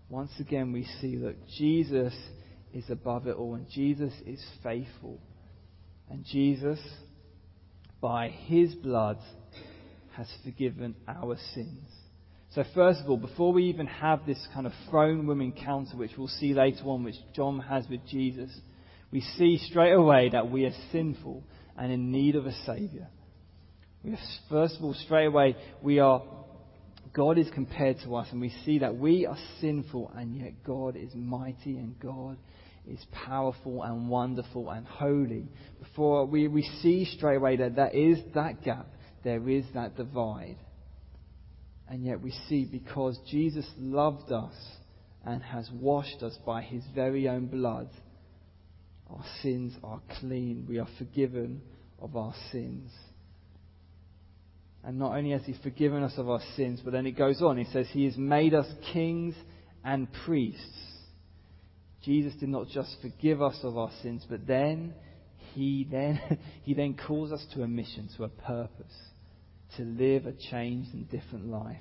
Once 0.10 0.32
again, 0.40 0.72
we 0.72 0.86
see 1.02 1.18
that 1.18 1.36
Jesus 1.58 2.14
is 2.74 2.90
above 2.90 3.28
it 3.28 3.36
all, 3.36 3.56
and 3.56 3.70
Jesus 3.70 4.14
is 4.26 4.44
faithful. 4.64 5.20
And 6.10 6.26
Jesus, 6.26 6.80
by 8.02 8.30
his 8.30 8.74
blood, 8.76 9.18
has 10.16 10.32
forgiven 10.44 10.96
our 11.08 11.38
sins. 11.54 11.90
So, 12.52 12.64
first 12.76 13.02
of 13.02 13.10
all, 13.10 13.18
before 13.18 13.52
we 13.52 13.64
even 13.66 13.88
have 13.88 14.26
this 14.26 14.48
kind 14.54 14.68
of 14.68 14.74
throne 14.90 15.26
room 15.26 15.42
encounter, 15.42 15.98
which 15.98 16.12
we'll 16.18 16.28
see 16.28 16.54
later 16.54 16.84
on, 16.86 17.04
which 17.04 17.16
John 17.36 17.60
has 17.60 17.88
with 17.90 18.06
Jesus, 18.08 18.52
we 19.12 19.22
see 19.22 19.58
straight 19.58 19.94
away 19.94 20.30
that 20.30 20.52
we 20.52 20.66
are 20.66 20.74
sinful 20.92 21.44
and 21.78 21.92
in 21.92 22.12
need 22.12 22.36
of 22.36 22.46
a 22.46 22.54
Saviour. 22.66 23.08
First 24.50 24.78
of 24.78 24.84
all, 24.84 24.94
straight 24.94 25.26
away, 25.26 25.56
we 25.82 26.00
are, 26.00 26.22
God 27.14 27.38
is 27.38 27.50
compared 27.54 27.98
to 28.04 28.16
us, 28.16 28.28
and 28.32 28.42
we 28.42 28.54
see 28.66 28.80
that 28.80 28.98
we 28.98 29.26
are 29.26 29.38
sinful, 29.62 30.12
and 30.16 30.36
yet 30.36 30.64
God 30.66 30.96
is 30.96 31.14
mighty 31.16 31.78
and 31.78 31.98
God 32.00 32.38
is 32.86 33.00
powerful 33.26 33.82
and 33.84 34.10
wonderful 34.10 34.70
and 34.70 34.86
holy. 34.86 35.48
Before 35.80 36.26
we, 36.26 36.50
we 36.50 36.64
see 36.82 37.06
straight 37.06 37.38
away 37.38 37.56
that 37.58 37.76
there 37.76 37.90
is 37.90 38.20
that 38.34 38.62
gap 38.64 38.88
there 39.24 39.50
is 39.50 39.66
that 39.74 39.96
divide. 39.96 40.58
And 41.88 42.04
yet 42.06 42.22
we 42.22 42.32
see 42.50 42.66
because 42.66 43.18
Jesus 43.30 43.66
loved 43.78 44.32
us 44.32 44.54
and 45.26 45.42
has 45.42 45.70
washed 45.72 46.22
us 46.22 46.38
by 46.46 46.62
his 46.62 46.84
very 46.94 47.28
own 47.28 47.48
blood, 47.48 47.90
our 49.10 49.24
sins 49.42 49.74
are 49.84 50.02
clean. 50.20 50.66
We 50.68 50.80
are 50.80 50.88
forgiven 50.98 51.62
of 52.00 52.16
our 52.16 52.34
sins. 52.52 52.92
And 54.86 55.00
not 55.00 55.16
only 55.16 55.32
has 55.32 55.44
he 55.46 55.56
forgiven 55.64 56.04
us 56.04 56.14
of 56.18 56.30
our 56.30 56.42
sins, 56.56 56.82
but 56.84 56.92
then 56.92 57.06
it 57.06 57.12
goes 57.12 57.42
on. 57.42 57.58
He 57.58 57.66
says 57.72 57.88
he 57.92 58.06
has 58.06 58.18
made 58.18 58.54
us 58.54 58.68
kings 58.92 59.34
and 59.84 60.08
priests. 60.26 60.80
Jesus 62.04 62.34
did 62.40 62.50
not 62.50 62.68
just 62.68 62.98
forgive 63.02 63.42
us 63.42 63.58
of 63.64 63.78
our 63.78 63.92
sins, 64.02 64.26
but 64.30 64.46
then 64.46 64.94
he 65.54 65.88
then 65.90 66.20
he 66.64 66.74
then 66.74 66.96
calls 66.96 67.32
us 67.32 67.46
to 67.54 67.64
a 67.64 67.68
mission, 67.68 68.10
to 68.18 68.26
a 68.26 68.30
purpose, 68.30 68.94
to 69.78 69.84
live 69.84 70.26
a 70.26 70.34
changed 70.34 70.94
and 70.94 71.10
different 71.10 71.48
life. 71.48 71.78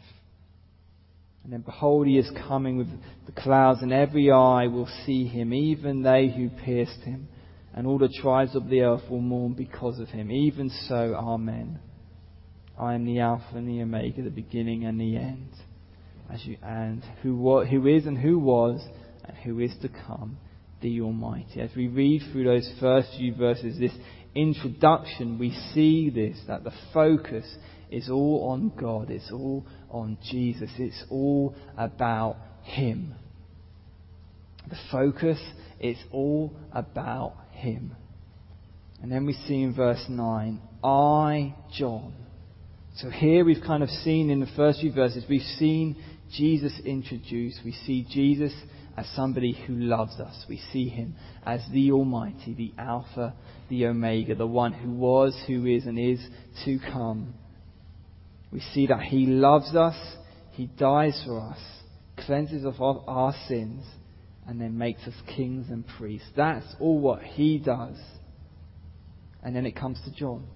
And 1.43 1.53
then 1.53 1.63
behold, 1.63 2.07
he 2.07 2.19
is 2.19 2.31
coming 2.47 2.79
with 2.79 2.89
the 3.27 3.33
clouds, 3.33 3.83
and 3.83 3.93
every 3.93 4.31
eye 4.31 4.69
will 4.69 4.89
see 5.05 5.27
him, 5.27 5.53
even 5.53 6.03
they 6.03 6.29
who 6.29 6.49
pierced 6.49 7.01
him, 7.01 7.27
and 7.75 7.85
all 7.85 7.99
the 7.99 8.15
tribes 8.23 8.55
of 8.55 8.69
the 8.69 8.83
earth 8.83 9.03
will 9.11 9.21
mourn 9.21 9.55
because 9.55 9.99
of 9.99 10.09
him. 10.09 10.31
Even 10.31 10.71
so, 10.87 11.17
Amen. 11.17 11.81
I 12.79 12.95
am 12.95 13.05
the 13.05 13.21
Alpha 13.21 13.57
and 13.57 13.69
the 13.69 13.83
Omega, 13.83 14.23
the 14.23 14.31
beginning 14.31 14.85
and 14.85 15.01
the 15.01 15.17
end. 15.17 15.51
As 16.31 16.45
you, 16.45 16.57
and 16.63 17.05
who, 17.23 17.65
who 17.65 17.87
is 17.87 18.07
and 18.07 18.17
who 18.17 18.39
was 18.39 18.83
and 19.25 19.37
who 19.39 19.61
is 19.61 19.73
to 19.83 19.89
come, 19.89 20.39
the 20.81 21.01
Almighty. 21.01 21.61
As 21.61 21.71
we 21.77 21.89
read 21.89 22.23
through 22.33 22.45
those 22.45 22.71
first 22.81 23.09
few 23.17 23.35
verses, 23.35 23.79
this 23.79 23.93
introduction, 24.35 25.39
we 25.39 25.51
see 25.75 26.11
this, 26.11 26.39
that 26.49 26.65
the 26.65 26.73
focus 26.95 27.45
is 27.91 28.09
all 28.09 28.49
on 28.51 28.73
God. 28.79 29.11
It's 29.11 29.31
all 29.31 29.67
on 29.91 30.17
Jesus. 30.31 30.71
It's 30.79 31.05
all 31.11 31.55
about 31.77 32.37
Him. 32.63 33.15
The 34.69 34.79
focus 34.91 35.39
is 35.79 35.99
all 36.11 36.55
about 36.73 37.35
Him. 37.53 37.95
And 39.03 39.13
then 39.13 39.27
we 39.27 39.35
see 39.35 39.63
in 39.63 39.75
verse 39.75 40.05
9, 40.09 40.61
I, 40.83 41.55
John. 41.77 42.15
So 42.97 43.09
here 43.09 43.45
we've 43.45 43.63
kind 43.67 43.83
of 43.83 43.89
seen 43.89 44.29
in 44.29 44.41
the 44.41 44.51
first 44.55 44.81
few 44.81 44.93
verses, 44.93 45.25
we've 45.29 45.41
seen 45.59 45.97
Jesus 46.31 46.79
introduced. 46.85 47.61
We 47.65 47.73
see 47.73 48.07
Jesus 48.09 48.53
as 48.97 49.07
somebody 49.17 49.53
who 49.67 49.75
loves 49.75 50.21
us. 50.21 50.45
We 50.47 50.61
see 50.73 50.89
him 50.89 51.17
as 51.45 51.63
the 51.73 51.93
Almighty, 51.93 52.55
the 52.55 52.75
Alpha, 52.79 53.35
the 53.71 53.87
Omega, 53.87 54.35
the 54.35 54.47
one 54.47 54.75
who 54.75 54.93
was, 54.93 55.35
who 55.47 55.65
is, 55.65 55.87
and 55.87 55.99
is 55.99 56.21
to 56.67 56.79
come. 56.79 57.35
We 58.53 58.61
see 58.75 58.87
that 58.89 59.01
he 59.01 59.25
loves 59.25 59.75
us, 59.75 59.97
he 60.51 60.67
dies 60.67 61.23
for 61.27 61.41
us, 61.41 61.59
cleanses 62.27 62.67
us 62.67 62.75
of 62.79 63.09
our 63.09 63.35
sins, 63.49 63.85
and 64.47 64.61
then 64.61 64.77
makes 64.77 65.01
us 65.07 65.15
kings 65.35 65.69
and 65.71 65.85
priests. 65.99 66.29
That's 66.37 66.67
all 66.79 66.99
what 66.99 67.23
he 67.23 67.57
does. 67.59 67.97
And 69.43 69.57
then 69.57 69.65
it 69.65 69.75
comes 69.75 69.99
to 70.05 70.13
John. 70.13 70.47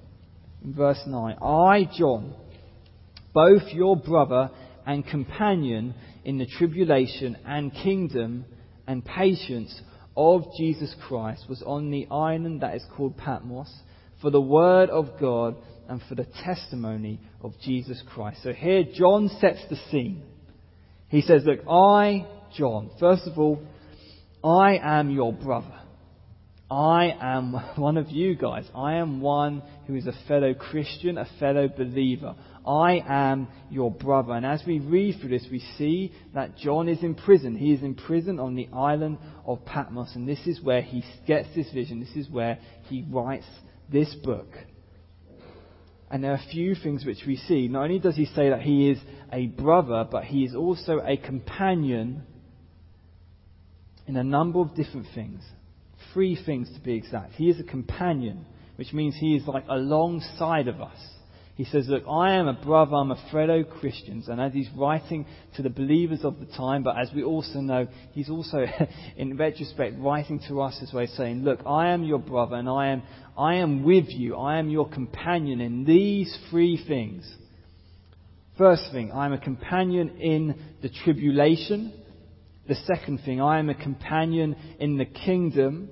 Verse 0.65 1.01
9, 1.07 1.37
I, 1.43 1.89
John, 1.97 2.35
both 3.33 3.63
your 3.73 3.97
brother 3.97 4.51
and 4.87 5.07
companion 5.07 5.95
in 6.25 6.39
the 6.39 6.47
tribulation 6.47 7.37
and 7.45 7.73
kingdom 7.73 8.45
and 8.87 9.05
patience 9.05 9.81
of 10.17 10.45
Jesus 10.57 10.95
Christ 11.07 11.45
was 11.49 11.63
on 11.63 11.91
the 11.91 12.07
island 12.11 12.63
that 12.63 12.75
is 12.75 12.85
called 12.97 13.17
Patmos 13.17 13.73
for 14.23 14.31
the 14.31 14.41
word 14.41 14.91
of 14.91 15.21
God 15.21 15.57
and 15.89 16.01
for 16.09 16.15
the 16.15 16.27
testimony 16.45 17.21
of 17.43 17.53
Jesus 17.63 18.03
Christ. 18.07 18.39
So 18.43 18.53
here 18.53 18.85
John 18.95 19.29
sets 19.41 19.61
the 19.69 19.77
scene. 19.91 20.23
He 21.09 21.21
says, 21.21 21.43
Look, 21.45 21.61
I, 21.69 22.27
John, 22.57 22.91
first 22.99 23.27
of 23.27 23.39
all, 23.39 23.63
I 24.43 24.79
am 24.83 25.11
your 25.11 25.33
brother. 25.33 25.81
I 26.71 27.15
am 27.21 27.53
one 27.77 27.97
of 27.97 28.11
you 28.11 28.35
guys. 28.35 28.65
I 28.75 28.95
am 28.95 29.21
one 29.21 29.63
who 29.87 29.95
is 29.95 30.07
a 30.07 30.15
fellow 30.27 30.55
Christian, 30.55 31.19
a 31.19 31.29
fellow 31.39 31.69
believer. 31.69 32.35
I 32.67 33.03
am 33.07 33.49
your 33.71 33.91
brother. 33.91 34.33
And 34.33 34.45
as 34.45 34.63
we 34.67 34.81
read 34.81 35.21
through 35.21 35.31
this, 35.31 35.47
we 35.51 35.61
see 35.79 36.13
that 36.35 36.57
John 36.57 36.89
is 36.89 37.03
in 37.03 37.15
prison. 37.15 37.57
He 37.57 37.73
is 37.73 37.83
in 37.83 37.95
prison 37.95 38.41
on 38.41 38.57
the 38.57 38.69
island 38.73 39.19
of 39.47 39.65
Patmos. 39.65 40.17
And 40.17 40.29
this 40.29 40.45
is 40.47 40.61
where 40.61 40.83
he 40.83 41.05
gets 41.27 41.49
this 41.55 41.71
vision. 41.73 42.01
This 42.01 42.17
is 42.17 42.29
where 42.29 42.59
he 42.89 43.07
writes 43.09 43.47
this 43.91 44.13
book. 44.25 44.49
And 46.11 46.23
there 46.23 46.33
are 46.33 46.37
a 46.37 46.51
few 46.51 46.75
things 46.75 47.05
which 47.05 47.23
we 47.27 47.37
see. 47.37 47.69
Not 47.69 47.85
only 47.85 47.99
does 48.01 48.17
he 48.17 48.27
say 48.27 48.51
that 48.51 48.63
he 48.63 48.91
is 48.91 48.99
a 49.33 49.47
brother, 49.47 50.07
but 50.11 50.25
he 50.25 50.45
is 50.45 50.55
also 50.55 51.01
a 51.05 51.17
companion 51.17 52.23
in 54.07 54.17
a 54.17 54.25
number 54.25 54.61
of 54.61 54.75
different 54.75 55.07
things. 55.15 55.43
Three 56.17 56.43
things 56.47 56.71
to 56.73 56.81
be 56.81 56.95
exact. 56.95 57.35
He 57.35 57.51
is 57.51 57.61
a 57.61 57.63
companion, 57.63 58.47
which 58.77 58.95
means 58.95 59.15
he 59.21 59.37
is 59.37 59.47
like 59.47 59.67
alongside 59.69 60.67
of 60.67 60.81
us. 60.81 60.97
He 61.57 61.67
says, 61.67 61.89
Look, 61.89 62.05
I 62.09 62.37
am 62.37 62.49
a 62.49 62.55
brother, 62.55 62.95
I'm 62.95 63.11
a 63.11 63.23
fellow 63.31 63.63
Christian. 63.65 64.25
And 64.27 64.41
as 64.41 64.55
he's 64.55 64.71
writing 64.75 65.27
to 65.57 65.63
the 65.63 65.69
believers 65.69 66.21
of 66.23 66.41
the 66.41 66.47
time, 66.47 66.83
but 66.83 66.99
as 66.99 67.11
we 67.15 67.23
also 67.23 67.61
know, 67.61 67.87
he's 68.13 68.31
also, 68.31 68.65
in 69.19 69.37
retrospect, 69.37 69.99
writing 69.99 70.41
to 70.49 70.63
us 70.63 70.79
as 70.83 70.91
well, 70.91 71.07
saying, 71.07 71.45
Look, 71.45 71.61
I 71.67 71.89
am 71.89 72.03
your 72.03 72.19
brother, 72.19 72.57
and 72.57 72.71
I 72.71 72.87
am, 72.87 73.03
I 73.37 73.57
am 73.57 73.85
with 73.85 74.09
you, 74.09 74.37
I 74.37 74.59
am 74.59 74.71
your 74.71 74.89
companion 74.89 75.61
in 75.61 75.85
these 75.85 76.35
three 76.49 76.83
things. 76.83 77.31
First 78.57 78.85
thing, 78.91 79.13
I 79.13 79.27
am 79.27 79.35
a 79.35 79.39
companion 79.39 80.17
in 80.19 80.55
the 80.81 80.89
tribulation. 80.89 81.93
The 82.67 82.75
second 82.87 83.19
thing, 83.27 83.43
I 83.43 83.59
am 83.59 83.69
a 83.69 83.75
companion 83.75 84.57
in 84.81 84.97
the 84.97 85.05
kingdom. 85.05 85.91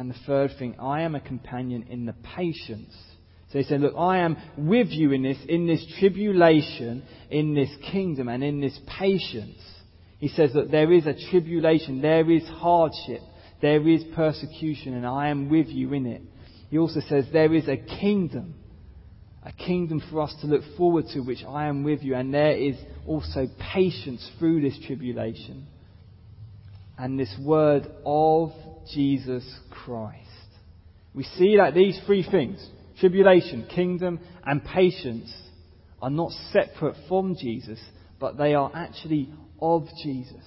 And 0.00 0.10
the 0.10 0.18
third 0.26 0.52
thing, 0.58 0.76
I 0.80 1.02
am 1.02 1.14
a 1.14 1.20
companion 1.20 1.86
in 1.90 2.06
the 2.06 2.14
patience 2.36 2.94
so 3.52 3.58
he 3.58 3.64
said, 3.64 3.80
Look, 3.80 3.94
I 3.98 4.18
am 4.18 4.36
with 4.56 4.88
you 4.90 5.10
in 5.12 5.22
this, 5.22 5.38
in 5.48 5.66
this 5.66 5.84
tribulation, 5.98 7.02
in 7.30 7.54
this 7.54 7.70
kingdom, 7.90 8.28
and 8.28 8.44
in 8.44 8.60
this 8.60 8.78
patience. 8.86 9.58
He 10.18 10.28
says 10.28 10.52
that 10.52 10.70
there 10.70 10.92
is 10.92 11.06
a 11.06 11.14
tribulation, 11.30 12.00
there 12.00 12.30
is 12.30 12.46
hardship, 12.46 13.22
there 13.60 13.86
is 13.88 14.04
persecution, 14.14 14.94
and 14.94 15.04
I 15.04 15.28
am 15.28 15.48
with 15.48 15.66
you 15.66 15.92
in 15.94 16.06
it. 16.06 16.22
He 16.68 16.78
also 16.78 17.00
says 17.08 17.24
there 17.32 17.52
is 17.52 17.66
a 17.66 17.76
kingdom, 17.76 18.54
a 19.42 19.50
kingdom 19.50 20.00
for 20.10 20.20
us 20.20 20.34
to 20.42 20.46
look 20.46 20.62
forward 20.76 21.06
to, 21.14 21.20
which 21.20 21.42
I 21.42 21.66
am 21.66 21.82
with 21.82 22.02
you, 22.02 22.14
and 22.14 22.32
there 22.32 22.56
is 22.56 22.76
also 23.04 23.48
patience 23.58 24.30
through 24.38 24.60
this 24.60 24.78
tribulation. 24.86 25.66
And 26.96 27.18
this 27.18 27.34
word 27.42 27.90
of 28.06 28.52
Jesus 28.92 29.44
Christ. 29.70 30.16
We 31.14 31.24
see 31.24 31.56
that 31.56 31.74
these 31.74 31.98
three 32.06 32.22
things, 32.28 32.64
Tribulation, 33.00 33.66
kingdom, 33.74 34.20
and 34.44 34.62
patience 34.62 35.34
are 36.02 36.10
not 36.10 36.32
separate 36.52 36.96
from 37.08 37.34
Jesus, 37.34 37.80
but 38.18 38.36
they 38.36 38.52
are 38.52 38.70
actually 38.74 39.30
of 39.60 39.86
Jesus. 40.02 40.44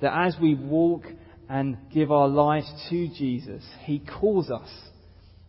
That 0.00 0.12
as 0.26 0.36
we 0.42 0.56
walk 0.56 1.04
and 1.48 1.78
give 1.94 2.10
our 2.10 2.26
lives 2.26 2.68
to 2.90 3.08
Jesus, 3.08 3.62
He 3.84 4.00
calls 4.00 4.50
us 4.50 4.68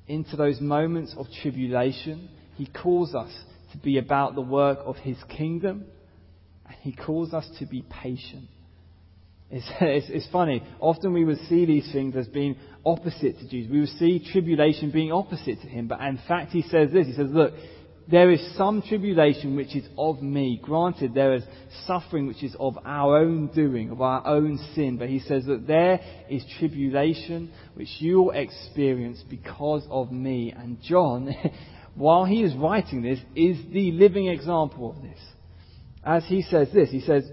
into 0.07 0.35
those 0.35 0.61
moments 0.61 1.15
of 1.17 1.25
tribulation. 1.41 2.29
He 2.57 2.67
calls 2.67 3.15
us 3.15 3.31
to 3.71 3.79
be 3.79 3.97
about 3.97 4.35
the 4.35 4.41
work 4.41 4.79
of 4.85 4.97
His 4.97 5.17
kingdom, 5.35 5.85
and 6.67 6.75
He 6.81 6.91
calls 6.91 7.33
us 7.33 7.49
to 7.57 7.65
be 7.65 7.83
patient. 7.89 8.45
It's, 9.51 9.65
it's, 9.81 10.07
it's, 10.09 10.27
funny. 10.31 10.63
Often 10.79 11.13
we 11.13 11.25
would 11.25 11.39
see 11.49 11.65
these 11.65 11.91
things 11.91 12.15
as 12.15 12.27
being 12.27 12.55
opposite 12.85 13.39
to 13.39 13.47
Jesus. 13.47 13.71
We 13.71 13.79
would 13.81 13.89
see 13.89 14.25
tribulation 14.31 14.91
being 14.91 15.11
opposite 15.11 15.61
to 15.61 15.67
him. 15.67 15.87
But 15.87 16.01
in 16.01 16.19
fact, 16.27 16.51
he 16.51 16.61
says 16.63 16.91
this. 16.91 17.07
He 17.07 17.13
says, 17.13 17.29
look, 17.31 17.53
there 18.09 18.31
is 18.31 18.57
some 18.57 18.81
tribulation 18.81 19.55
which 19.55 19.75
is 19.75 19.87
of 19.97 20.21
me. 20.21 20.59
Granted, 20.61 21.13
there 21.13 21.33
is 21.33 21.43
suffering 21.85 22.27
which 22.27 22.43
is 22.43 22.55
of 22.59 22.77
our 22.83 23.17
own 23.17 23.47
doing, 23.53 23.91
of 23.91 24.01
our 24.01 24.25
own 24.25 24.57
sin. 24.73 24.97
But 24.97 25.09
he 25.09 25.19
says 25.19 25.45
that 25.45 25.67
there 25.67 25.99
is 26.29 26.43
tribulation 26.57 27.51
which 27.75 27.89
you 27.99 28.21
will 28.23 28.31
experience 28.31 29.23
because 29.29 29.85
of 29.89 30.11
me. 30.11 30.53
And 30.55 30.81
John, 30.81 31.33
while 31.95 32.25
he 32.25 32.41
is 32.41 32.55
writing 32.55 33.01
this, 33.01 33.19
is 33.35 33.57
the 33.71 33.91
living 33.91 34.27
example 34.27 34.91
of 34.91 35.03
this. 35.03 35.19
As 36.03 36.23
he 36.25 36.41
says 36.41 36.69
this, 36.73 36.89
he 36.89 37.01
says, 37.01 37.29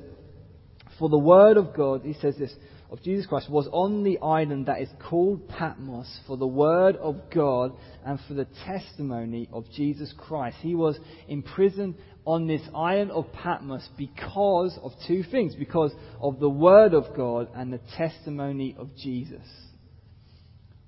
for 0.98 1.08
the 1.08 1.18
word 1.18 1.56
of 1.56 1.74
God, 1.74 2.02
he 2.04 2.14
says 2.14 2.36
this, 2.38 2.52
of 2.90 3.02
Jesus 3.02 3.26
Christ 3.26 3.50
was 3.50 3.68
on 3.72 4.04
the 4.04 4.18
island 4.18 4.66
that 4.66 4.80
is 4.80 4.88
called 5.08 5.48
Patmos 5.48 6.20
for 6.26 6.36
the 6.36 6.46
word 6.46 6.96
of 6.96 7.30
God 7.34 7.72
and 8.04 8.18
for 8.28 8.34
the 8.34 8.46
testimony 8.64 9.48
of 9.52 9.64
Jesus 9.74 10.14
Christ. 10.16 10.58
He 10.60 10.76
was 10.76 10.96
imprisoned 11.26 11.96
on 12.24 12.46
this 12.46 12.62
island 12.74 13.10
of 13.10 13.32
Patmos 13.32 13.88
because 13.98 14.78
of 14.82 14.92
two 15.06 15.24
things 15.24 15.56
because 15.56 15.92
of 16.20 16.38
the 16.38 16.48
word 16.48 16.94
of 16.94 17.16
God 17.16 17.48
and 17.54 17.72
the 17.72 17.80
testimony 17.96 18.76
of 18.78 18.94
Jesus. 18.96 19.46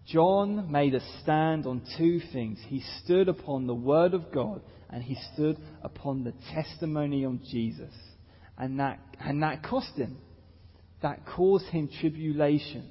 John 0.07 0.71
made 0.71 0.95
a 0.95 1.01
stand 1.23 1.67
on 1.67 1.83
two 1.99 2.21
things. 2.33 2.59
He 2.69 2.83
stood 3.03 3.29
upon 3.29 3.67
the 3.67 3.75
word 3.75 4.15
of 4.15 4.33
God 4.33 4.63
and 4.89 5.03
he 5.03 5.17
stood 5.35 5.59
upon 5.83 6.23
the 6.23 6.33
testimony 6.55 7.25
of 7.25 7.43
Jesus 7.43 7.93
and 8.59 8.81
that, 8.81 8.99
and 9.21 9.43
that 9.43 9.63
cost 9.63 9.95
him. 9.97 10.19
That 11.03 11.21
caused 11.27 11.67
him 11.67 11.89
tribulation. 12.01 12.85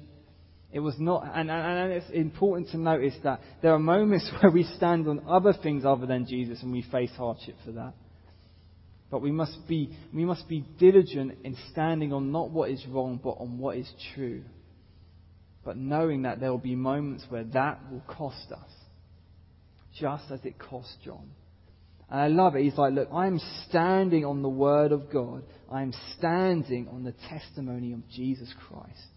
It 0.72 0.80
was 0.80 0.94
not, 0.98 1.24
and, 1.34 1.50
and, 1.50 1.92
it's 1.92 2.10
important 2.10 2.70
to 2.70 2.78
notice 2.78 3.14
that 3.22 3.40
there 3.62 3.72
are 3.72 3.78
moments 3.78 4.30
where 4.40 4.50
we 4.50 4.64
stand 4.64 5.06
on 5.06 5.24
other 5.28 5.52
things 5.52 5.84
other 5.84 6.06
than 6.06 6.26
Jesus 6.26 6.62
and 6.62 6.72
we 6.72 6.82
face 6.82 7.10
hardship 7.16 7.56
for 7.64 7.72
that. 7.72 7.92
But 9.10 9.22
we 9.22 9.30
must 9.30 9.66
be, 9.66 9.96
we 10.12 10.26
must 10.26 10.46
be 10.48 10.64
diligent 10.78 11.38
in 11.44 11.56
standing 11.70 12.12
on 12.12 12.30
not 12.30 12.50
what 12.50 12.70
is 12.70 12.84
wrong, 12.86 13.18
but 13.22 13.30
on 13.30 13.58
what 13.58 13.76
is 13.78 13.90
true. 14.14 14.42
But 15.64 15.78
knowing 15.78 16.22
that 16.22 16.40
there 16.40 16.50
will 16.50 16.58
be 16.58 16.74
moments 16.74 17.24
where 17.28 17.44
that 17.44 17.90
will 17.90 18.02
cost 18.06 18.52
us, 18.52 18.70
just 19.98 20.30
as 20.30 20.44
it 20.44 20.58
cost 20.58 20.94
John. 21.04 21.30
And 22.10 22.20
I 22.20 22.28
love 22.28 22.56
it. 22.56 22.62
He's 22.62 22.78
like, 22.78 22.94
look, 22.94 23.08
I'm 23.12 23.40
standing 23.68 24.24
on 24.24 24.42
the 24.42 24.48
Word 24.48 24.92
of 24.92 25.10
God. 25.12 25.42
I'm 25.70 25.92
standing 26.16 26.88
on 26.88 27.04
the 27.04 27.14
testimony 27.28 27.92
of 27.92 28.08
Jesus 28.08 28.52
Christ. 28.68 29.08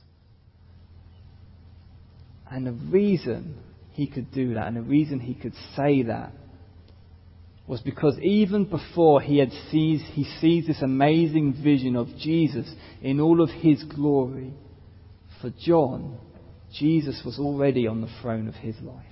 And 2.49 2.67
the 2.67 2.73
reason 2.73 3.55
he 3.91 4.07
could 4.07 4.31
do 4.31 4.55
that, 4.55 4.67
and 4.67 4.75
the 4.75 4.81
reason 4.81 5.19
he 5.19 5.33
could 5.33 5.53
say 5.75 6.03
that, 6.03 6.33
was 7.67 7.79
because 7.79 8.19
even 8.19 8.65
before 8.65 9.21
he 9.21 9.37
had 9.37 9.51
sees, 9.69 10.01
he 10.11 10.25
sees 10.41 10.67
this 10.67 10.81
amazing 10.81 11.61
vision 11.63 11.95
of 11.95 12.07
Jesus 12.17 12.69
in 13.01 13.21
all 13.21 13.41
of 13.41 13.49
his 13.49 13.83
glory, 13.83 14.53
for 15.39 15.51
John, 15.57 16.17
Jesus 16.73 17.21
was 17.23 17.39
already 17.39 17.87
on 17.87 18.01
the 18.01 18.09
throne 18.21 18.49
of 18.49 18.55
his 18.55 18.75
life. 18.81 19.05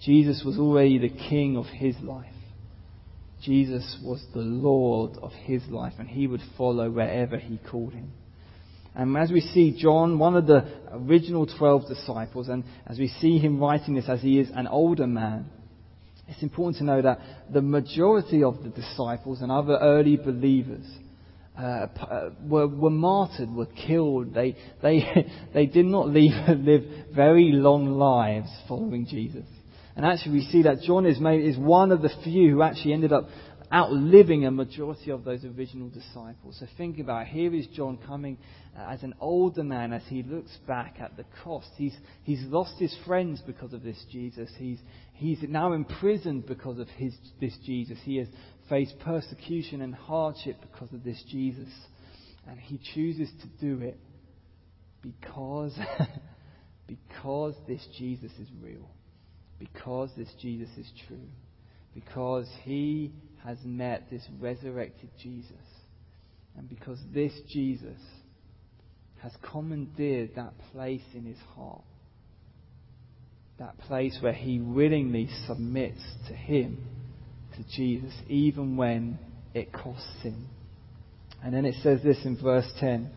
Jesus 0.00 0.42
was 0.44 0.58
already 0.58 0.98
the 0.98 1.10
king 1.10 1.56
of 1.58 1.66
his 1.66 1.96
life. 2.00 2.32
Jesus 3.42 3.98
was 4.02 4.24
the 4.32 4.40
Lord 4.40 5.18
of 5.22 5.32
his 5.32 5.62
life, 5.68 5.94
and 5.98 6.08
he 6.08 6.26
would 6.26 6.40
follow 6.56 6.90
wherever 6.90 7.38
he 7.38 7.58
called 7.70 7.92
him. 7.92 8.12
And 8.94 9.16
as 9.16 9.30
we 9.30 9.40
see 9.40 9.76
John, 9.78 10.18
one 10.18 10.36
of 10.36 10.46
the 10.46 10.64
original 10.90 11.46
12 11.46 11.86
disciples, 11.86 12.48
and 12.48 12.64
as 12.86 12.98
we 12.98 13.08
see 13.08 13.38
him 13.38 13.60
writing 13.60 13.94
this 13.94 14.08
as 14.08 14.22
he 14.22 14.38
is 14.38 14.48
an 14.54 14.66
older 14.66 15.06
man, 15.06 15.50
it's 16.28 16.42
important 16.42 16.78
to 16.78 16.84
know 16.84 17.02
that 17.02 17.20
the 17.52 17.60
majority 17.60 18.42
of 18.42 18.62
the 18.62 18.70
disciples 18.70 19.42
and 19.42 19.52
other 19.52 19.76
early 19.76 20.16
believers 20.16 20.84
uh, 21.56 21.86
uh 22.10 22.30
were, 22.42 22.66
were 22.66 22.90
martyred, 22.90 23.50
were 23.50 23.66
killed. 23.66 24.34
They, 24.34 24.56
they, 24.82 25.30
they 25.54 25.66
did 25.66 25.86
not 25.86 26.08
leave, 26.10 26.32
live 26.48 26.84
very 27.14 27.52
long 27.52 27.98
lives 27.98 28.48
following 28.66 29.06
Jesus. 29.06 29.46
And 29.96 30.04
actually, 30.04 30.32
we 30.32 30.42
see 30.42 30.62
that 30.62 30.82
John 30.82 31.06
is, 31.06 31.18
made, 31.18 31.42
is 31.42 31.56
one 31.56 31.90
of 31.90 32.02
the 32.02 32.10
few 32.22 32.50
who 32.50 32.62
actually 32.62 32.92
ended 32.92 33.14
up 33.14 33.28
outliving 33.72 34.44
a 34.44 34.50
majority 34.50 35.10
of 35.10 35.24
those 35.24 35.42
original 35.44 35.88
disciples. 35.88 36.58
So 36.60 36.66
think 36.76 36.98
about 36.98 37.22
it. 37.22 37.28
Here 37.28 37.52
is 37.54 37.66
John 37.68 37.98
coming 38.06 38.36
uh, 38.78 38.90
as 38.90 39.02
an 39.02 39.14
older 39.20 39.64
man 39.64 39.94
as 39.94 40.02
he 40.06 40.22
looks 40.22 40.54
back 40.68 40.96
at 41.00 41.16
the 41.16 41.24
cost. 41.42 41.68
He's, 41.76 41.96
he's 42.24 42.42
lost 42.42 42.74
his 42.78 42.96
friends 43.06 43.42
because 43.44 43.72
of 43.72 43.82
this 43.82 44.00
Jesus. 44.12 44.50
He's, 44.58 44.78
he's 45.14 45.38
now 45.42 45.72
imprisoned 45.72 46.46
because 46.46 46.78
of 46.78 46.88
his, 46.88 47.14
this 47.40 47.56
Jesus. 47.64 47.98
He 48.04 48.18
has 48.18 48.28
faced 48.68 48.98
persecution 49.00 49.80
and 49.80 49.94
hardship 49.94 50.56
because 50.60 50.92
of 50.92 51.02
this 51.02 51.22
Jesus. 51.30 51.72
And 52.46 52.60
he 52.60 52.78
chooses 52.94 53.30
to 53.40 53.48
do 53.66 53.82
it 53.82 53.98
because, 55.02 55.76
because 56.86 57.54
this 57.66 57.84
Jesus 57.98 58.30
is 58.38 58.48
real 58.60 58.90
because 59.58 60.10
this 60.16 60.32
Jesus 60.40 60.68
is 60.76 60.90
true, 61.06 61.28
because 61.94 62.48
he 62.62 63.12
has 63.44 63.58
met 63.64 64.10
this 64.10 64.26
resurrected 64.40 65.10
Jesus, 65.22 65.52
and 66.56 66.68
because 66.68 66.98
this 67.14 67.32
Jesus 67.48 68.00
has 69.22 69.32
commandeered 69.50 70.34
that 70.36 70.52
place 70.72 71.02
in 71.14 71.24
his 71.24 71.38
heart, 71.54 71.82
that 73.58 73.78
place 73.78 74.18
where 74.20 74.32
he 74.32 74.60
willingly 74.60 75.28
submits 75.46 76.00
to 76.28 76.34
him, 76.34 76.78
to 77.56 77.64
Jesus, 77.74 78.12
even 78.28 78.76
when 78.76 79.18
it 79.54 79.72
costs 79.72 80.22
him. 80.22 80.46
And 81.42 81.54
then 81.54 81.64
it 81.64 81.76
says 81.82 82.02
this 82.02 82.18
in 82.24 82.38
verse 82.42 82.70
10 82.80 83.10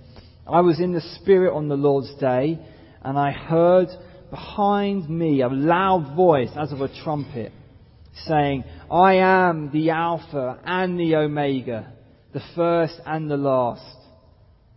I 0.48 0.62
was 0.62 0.80
in 0.80 0.94
the 0.94 1.02
Spirit 1.22 1.54
on 1.54 1.68
the 1.68 1.76
Lord's 1.76 2.14
day, 2.16 2.58
and 3.04 3.20
I 3.20 3.32
heard 3.32 3.90
behind 4.30 5.10
me 5.10 5.42
a 5.42 5.48
loud 5.48 6.16
voice 6.16 6.52
as 6.56 6.72
of 6.72 6.82
a 6.82 6.90
trumpet 7.04 7.52
saying, 8.26 8.64
I 8.92 9.16
am 9.16 9.72
the 9.72 9.92
Alpha 9.92 10.60
and 10.66 11.00
the 11.00 11.16
Omega, 11.16 11.94
the 12.34 12.42
first 12.56 13.00
and 13.06 13.30
the 13.30 13.38
last. 13.38 13.98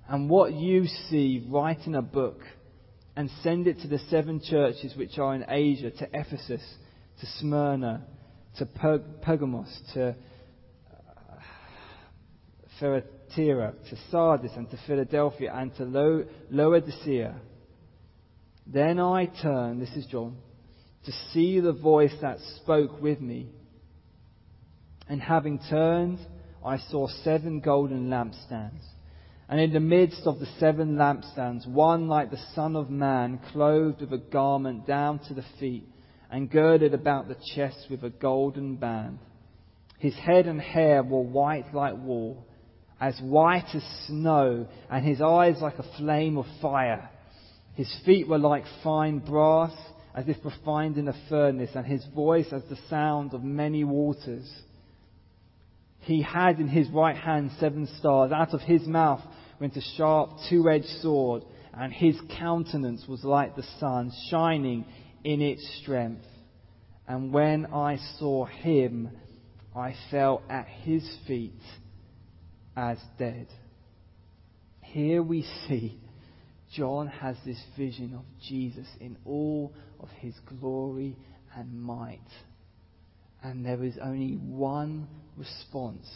And 0.09 0.29
what 0.29 0.53
you 0.53 0.87
see, 0.87 1.47
write 1.49 1.87
in 1.87 1.95
a 1.95 2.03
book 2.03 2.41
and 3.17 3.31
send 3.43 3.67
it 3.67 3.81
to 3.81 3.89
the 3.89 3.99
seven 4.11 4.41
churches 4.41 4.95
which 4.97 5.19
are 5.19 5.35
in 5.35 5.45
Asia, 5.49 5.91
to 5.91 6.09
Ephesus, 6.13 6.63
to 7.21 7.27
Smyrna, 7.39 8.05
to 8.59 8.67
Pergamos, 9.23 9.69
to 9.95 10.09
uh, 10.09 10.15
Thyatira, 12.81 13.75
to 13.91 13.97
Sardis, 14.11 14.53
and 14.57 14.71
to 14.71 14.79
Philadelphia, 14.87 15.53
and 15.55 15.75
to 15.77 15.85
Lo- 15.85 16.25
Laodicea. 16.51 17.35
Then 18.67 19.01
I 19.01 19.27
turned, 19.27 19.83
this 19.83 19.95
is 19.97 20.07
John, 20.07 20.37
to 21.05 21.13
see 21.33 21.61
the 21.61 21.73
voice 21.73 22.15
that 22.21 22.39
spoke 22.57 23.01
with 23.03 23.21
me. 23.21 23.49
And 25.09 25.21
having 25.21 25.59
turned, 25.69 26.19
I 26.65 26.79
saw 26.79 27.09
seven 27.25 27.61
golden 27.61 28.09
lampstands. 28.09 28.83
And 29.49 29.61
in 29.61 29.73
the 29.73 29.81
midst 29.81 30.23
of 30.27 30.39
the 30.39 30.47
seven 30.59 30.97
lampstands, 30.97 31.67
one 31.67 32.09
like 32.09 32.31
the 32.31 32.43
Son 32.55 32.77
of 32.77 32.89
Man, 32.89 33.41
clothed 33.53 34.01
with 34.01 34.13
a 34.13 34.19
garment 34.19 34.87
down 34.87 35.19
to 35.29 35.35
the 35.35 35.45
feet, 35.59 35.87
and 36.31 36.51
girded 36.51 36.95
about 36.95 37.29
the 37.29 37.37
chest 37.55 37.89
with 37.91 38.03
a 38.05 38.11
golden 38.11 38.77
band. 38.77 39.19
His 39.99 40.15
head 40.15 40.47
and 40.47 40.61
hair 40.61 41.03
were 41.03 41.21
white 41.21 41.75
like 41.75 41.95
wool, 41.95 42.47
as 43.01 43.21
white 43.21 43.75
as 43.75 43.85
snow, 44.07 44.67
and 44.91 45.05
his 45.05 45.21
eyes 45.21 45.57
like 45.61 45.79
a 45.79 45.97
flame 45.99 46.39
of 46.39 46.47
fire. 46.63 47.11
His 47.75 47.93
feet 48.05 48.29
were 48.29 48.39
like 48.39 48.65
fine 48.83 49.19
brass, 49.19 49.75
as 50.15 50.29
if 50.29 50.45
refined 50.45 50.99
in 50.99 51.09
a 51.09 51.15
furnace, 51.29 51.71
and 51.75 51.87
his 51.87 52.05
voice 52.15 52.53
as 52.53 52.63
the 52.69 52.77
sound 52.91 53.33
of 53.33 53.43
many 53.43 53.83
waters. 53.83 54.51
He 56.01 56.21
had 56.21 56.61
in 56.61 56.69
his 56.69 56.91
right 56.91 57.17
hand 57.17 57.51
seven 57.59 57.87
stars. 57.99 58.33
Out 58.33 58.53
of 58.53 58.61
his 58.61 58.87
mouth 58.87 59.23
went 59.61 59.77
a 59.77 59.81
sharp 59.97 60.31
two 60.51 60.69
edged 60.69 60.89
sword, 61.01 61.45
and 61.73 61.93
his 61.93 62.19
countenance 62.39 63.07
was 63.09 63.25
like 63.25 63.57
the 63.57 63.63
sun, 63.79 64.13
shining 64.29 64.85
in 65.25 65.41
its 65.41 65.67
strength. 65.81 66.27
And 67.09 67.33
when 67.33 67.67
I 67.67 67.99
saw 68.19 68.45
him, 68.45 69.11
I 69.75 69.95
fell 70.11 70.43
at 70.51 70.67
his 70.67 71.09
feet 71.27 71.61
as 72.77 72.99
dead. 73.19 73.47
Here 74.83 75.23
we 75.23 75.43
see 75.67 75.99
John 76.75 77.07
has 77.07 77.37
this 77.45 77.63
vision 77.77 78.15
of 78.15 78.25
Jesus 78.49 78.87
in 79.01 79.17
all 79.27 79.73
of 80.01 80.09
his 80.21 80.35
glory 80.59 81.17
and 81.55 81.83
might. 81.83 82.21
And 83.43 83.65
there 83.65 83.83
is 83.85 83.99
only 84.03 84.35
one 84.35 85.07
response 85.37 86.09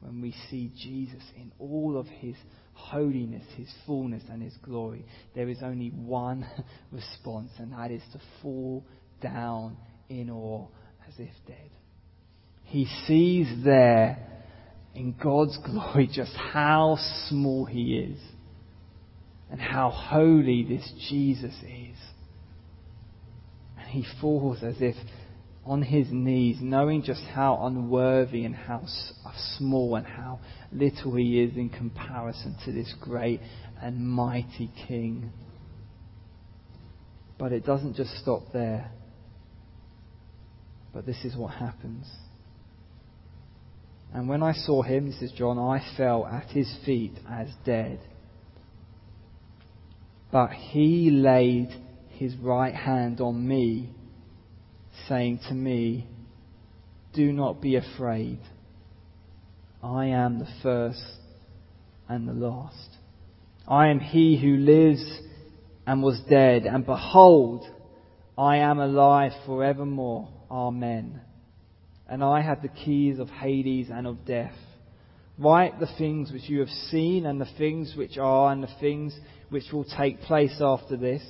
when 0.00 0.20
we 0.20 0.34
see 0.50 0.72
Jesus 0.76 1.22
in 1.36 1.52
all 1.60 1.96
of 1.96 2.06
his 2.06 2.34
holiness, 2.72 3.44
his 3.56 3.72
fullness, 3.86 4.22
and 4.28 4.42
his 4.42 4.56
glory. 4.64 5.04
There 5.34 5.48
is 5.48 5.58
only 5.62 5.90
one 5.90 6.46
response, 6.90 7.50
and 7.58 7.72
that 7.72 7.92
is 7.92 8.02
to 8.12 8.20
fall 8.40 8.84
down 9.20 9.76
in 10.08 10.30
awe 10.30 10.66
as 11.06 11.14
if 11.18 11.30
dead. 11.46 11.70
He 12.64 12.86
sees 13.06 13.46
there 13.64 14.26
in 14.94 15.14
God's 15.22 15.58
glory 15.64 16.08
just 16.12 16.32
how 16.34 16.96
small 17.28 17.66
he 17.66 17.98
is 17.98 18.18
and 19.52 19.60
how 19.60 19.90
holy 19.90 20.64
this 20.64 20.90
Jesus 21.10 21.52
is. 21.62 21.98
And 23.78 23.86
he 23.90 24.04
falls 24.18 24.62
as 24.62 24.76
if 24.80 24.96
on 25.64 25.82
his 25.82 26.06
knees, 26.10 26.56
knowing 26.60 27.02
just 27.02 27.22
how 27.34 27.66
unworthy 27.66 28.46
and 28.46 28.56
how 28.56 28.82
uh, 29.24 29.32
small 29.58 29.94
and 29.94 30.06
how 30.06 30.40
little 30.72 31.14
he 31.14 31.42
is 31.42 31.54
in 31.56 31.68
comparison 31.68 32.56
to 32.64 32.72
this 32.72 32.92
great 32.98 33.40
and 33.80 33.98
mighty 34.00 34.70
King. 34.88 35.30
But 37.38 37.52
it 37.52 37.66
doesn't 37.66 37.94
just 37.94 38.16
stop 38.22 38.52
there. 38.54 38.90
But 40.94 41.04
this 41.04 41.24
is 41.24 41.36
what 41.36 41.52
happens. 41.52 42.10
And 44.14 44.30
when 44.30 44.42
I 44.42 44.54
saw 44.54 44.82
him, 44.82 45.10
this 45.10 45.20
is 45.20 45.32
John, 45.32 45.58
I 45.58 45.84
fell 45.96 46.26
at 46.26 46.46
his 46.48 46.74
feet 46.86 47.12
as 47.30 47.48
dead. 47.66 48.00
But 50.32 50.50
he 50.52 51.10
laid 51.10 51.68
his 52.08 52.34
right 52.36 52.74
hand 52.74 53.20
on 53.20 53.46
me, 53.46 53.90
saying 55.06 55.40
to 55.48 55.54
me, 55.54 56.06
Do 57.12 57.32
not 57.32 57.60
be 57.60 57.76
afraid. 57.76 58.38
I 59.82 60.06
am 60.06 60.38
the 60.38 60.48
first 60.62 61.18
and 62.08 62.26
the 62.26 62.32
last. 62.32 62.96
I 63.68 63.88
am 63.88 64.00
he 64.00 64.40
who 64.40 64.56
lives 64.56 65.04
and 65.86 66.02
was 66.02 66.18
dead, 66.30 66.64
and 66.64 66.86
behold, 66.86 67.66
I 68.38 68.56
am 68.58 68.78
alive 68.78 69.32
forevermore. 69.44 70.28
Amen. 70.50 71.20
And 72.08 72.24
I 72.24 72.40
have 72.40 72.62
the 72.62 72.68
keys 72.68 73.18
of 73.18 73.28
Hades 73.28 73.88
and 73.90 74.06
of 74.06 74.24
death. 74.24 74.54
Write 75.38 75.78
the 75.78 75.88
things 75.98 76.32
which 76.32 76.48
you 76.48 76.60
have 76.60 76.68
seen, 76.68 77.26
and 77.26 77.38
the 77.40 77.48
things 77.58 77.94
which 77.96 78.16
are, 78.16 78.50
and 78.50 78.62
the 78.62 78.74
things 78.80 79.18
which 79.52 79.70
will 79.70 79.84
take 79.84 80.22
place 80.22 80.60
after 80.62 80.96
this. 80.96 81.22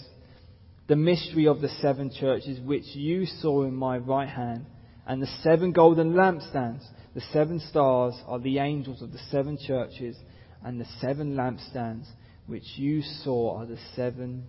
The 0.87 0.95
mystery 0.95 1.49
of 1.49 1.61
the 1.61 1.69
seven 1.69 2.11
churches 2.11 2.61
which 2.61 2.87
you 2.95 3.27
saw 3.27 3.65
in 3.65 3.75
my 3.75 3.99
right 3.99 4.29
hand, 4.29 4.67
and 5.07 5.21
the 5.21 5.39
seven 5.43 5.73
golden 5.73 6.13
lampstands. 6.13 6.85
The 7.15 7.21
seven 7.33 7.59
stars 7.59 8.15
are 8.27 8.39
the 8.39 8.59
angels 8.59 9.03
of 9.03 9.13
the 9.13 9.19
seven 9.31 9.59
churches, 9.67 10.17
and 10.65 10.81
the 10.81 10.87
seven 11.01 11.35
lampstands 11.35 12.07
which 12.47 12.65
you 12.77 13.03
saw 13.03 13.59
are 13.59 13.67
the 13.67 13.79
seven 13.97 14.45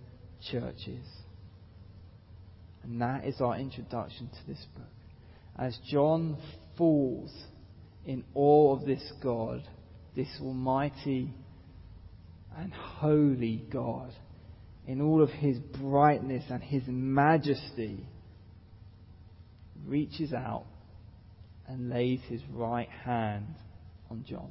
churches. 0.50 1.04
And 2.84 3.00
that 3.00 3.24
is 3.24 3.40
our 3.40 3.56
introduction 3.58 4.28
to 4.28 4.46
this 4.46 4.64
book. 4.76 4.86
As 5.58 5.76
John 5.90 6.36
falls 6.78 7.32
in 8.06 8.22
awe 8.34 8.76
of 8.76 8.86
this 8.86 9.12
God, 9.20 9.62
this 10.14 10.28
almighty 10.40 11.32
and 12.56 12.72
holy 12.72 13.64
God, 13.70 14.12
in 14.86 15.00
all 15.00 15.22
of 15.22 15.30
his 15.30 15.58
brightness 15.58 16.44
and 16.50 16.62
his 16.62 16.82
majesty, 16.86 18.06
reaches 19.86 20.32
out 20.32 20.64
and 21.66 21.90
lays 21.90 22.20
his 22.28 22.40
right 22.52 22.88
hand 22.88 23.46
on 24.10 24.24
John. 24.28 24.50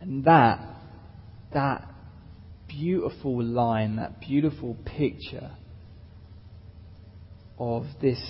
And 0.00 0.24
that, 0.24 0.60
that 1.52 1.88
beautiful 2.68 3.42
line, 3.42 3.96
that 3.96 4.20
beautiful 4.20 4.76
picture 4.84 5.50
of 7.58 7.84
this, 8.00 8.20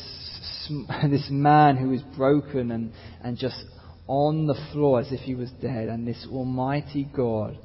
this 1.11 1.29
man 1.31 1.77
who 1.77 1.93
is 1.93 2.03
broken 2.17 2.71
and, 2.71 2.93
and 3.23 3.37
just 3.37 3.63
on 4.07 4.47
the 4.47 4.57
floor 4.73 5.01
as 5.01 5.13
if 5.13 5.21
he 5.21 5.35
was 5.35 5.51
dead, 5.61 5.89
and 5.89 6.07
this 6.07 6.27
Almighty 6.31 7.07
God 7.15 7.59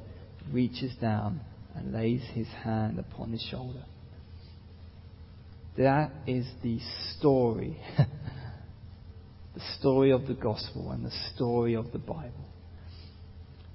reaches 0.52 0.92
down 1.00 1.40
and 1.74 1.92
lays 1.92 2.22
his 2.32 2.46
hand 2.48 2.98
upon 2.98 3.32
his 3.32 3.42
shoulder. 3.50 3.84
That 5.76 6.12
is 6.26 6.46
the 6.62 6.78
story, 7.18 7.76
the 7.98 9.62
story 9.78 10.12
of 10.12 10.26
the 10.26 10.34
gospel 10.34 10.92
and 10.92 11.04
the 11.04 11.12
story 11.34 11.74
of 11.74 11.90
the 11.92 11.98
Bible. 11.98 12.48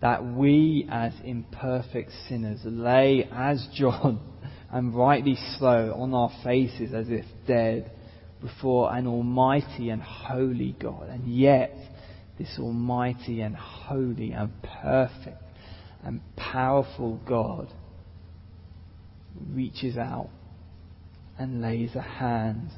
That 0.01 0.23
we, 0.23 0.87
as 0.89 1.11
imperfect 1.25 2.11
sinners, 2.29 2.61
lay 2.63 3.27
as 3.29 3.67
John 3.75 4.21
and 4.71 4.95
rightly 4.95 5.37
so 5.59 5.93
on 5.97 6.13
our 6.13 6.31
faces 6.41 6.93
as 6.93 7.07
if 7.09 7.25
dead 7.45 7.91
before 8.39 8.93
an 8.95 9.05
almighty 9.05 9.89
and 9.89 10.01
holy 10.01 10.73
God. 10.79 11.09
And 11.09 11.27
yet, 11.27 11.75
this 12.37 12.55
almighty 12.57 13.41
and 13.41 13.57
holy 13.57 14.31
and 14.31 14.51
perfect 14.81 15.43
and 16.03 16.21
powerful 16.35 17.19
God 17.27 17.67
reaches 19.53 19.97
out 19.97 20.29
and 21.37 21.61
lays 21.61 21.95
a 21.95 22.01
hand 22.01 22.69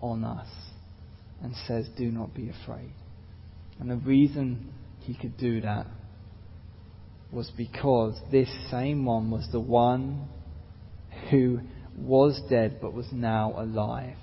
on 0.00 0.24
us 0.24 0.48
and 1.42 1.54
says, 1.66 1.88
Do 1.96 2.10
not 2.10 2.34
be 2.34 2.50
afraid. 2.50 2.92
And 3.78 3.90
the 3.90 3.96
reason 3.96 4.72
he 5.00 5.14
could 5.14 5.36
do 5.36 5.60
that 5.60 5.86
was 7.30 7.50
because 7.56 8.18
this 8.32 8.48
same 8.70 9.04
one 9.04 9.30
was 9.30 9.48
the 9.52 9.60
one 9.60 10.28
who 11.30 11.60
was 11.96 12.40
dead 12.48 12.78
but 12.80 12.92
was 12.92 13.06
now 13.12 13.54
alive. 13.56 14.16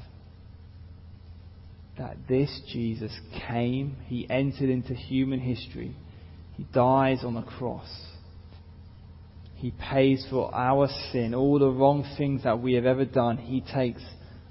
That 1.97 2.17
this 2.27 2.61
Jesus 2.71 3.11
came, 3.47 3.97
he 4.07 4.27
entered 4.29 4.69
into 4.69 4.93
human 4.93 5.39
history, 5.39 5.95
he 6.57 6.65
dies 6.73 7.23
on 7.23 7.37
a 7.37 7.43
cross. 7.43 7.89
He 9.65 9.71
pays 9.71 10.23
for 10.29 10.53
our 10.53 10.87
sin, 11.11 11.33
all 11.33 11.57
the 11.57 11.71
wrong 11.71 12.07
things 12.19 12.43
that 12.43 12.61
we 12.61 12.73
have 12.73 12.85
ever 12.85 13.03
done, 13.03 13.37
he 13.37 13.61
takes 13.61 14.03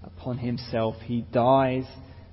upon 0.03 0.39
himself. 0.39 0.97
He 1.05 1.21
dies 1.33 1.85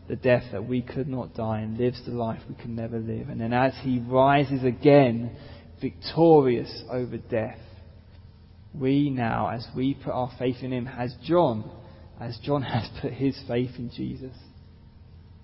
the 0.08 0.15
death 0.15 0.46
that 0.52 0.67
we 0.67 0.82
could 0.82 1.08
not 1.08 1.36
die 1.36 1.60
and 1.60 1.78
lives 1.78 2.04
the 2.04 2.12
life 2.12 2.41
we 2.50 2.56
could 2.56 2.72
never 2.72 2.98
live. 2.98 3.30
And 3.30 3.39
then 3.39 3.54
as 3.54 3.74
he 3.84 4.00
rises 4.00 4.63
again, 4.63 5.36
victorious 5.80 6.82
over 6.89 7.17
death, 7.17 7.60
we 8.74 9.12
now, 9.12 9.50
as 9.50 9.67
we 9.76 9.94
put 9.94 10.13
our 10.13 10.32
faith 10.39 10.63
in 10.63 10.74
Him, 10.74 10.88
as 10.88 11.13
John, 11.24 11.70
as 12.20 12.39
John 12.44 12.62
has 12.63 12.89
put 13.00 13.13
his 13.13 13.39
faith 13.48 13.76
in 13.78 13.91
Jesus, 13.96 14.36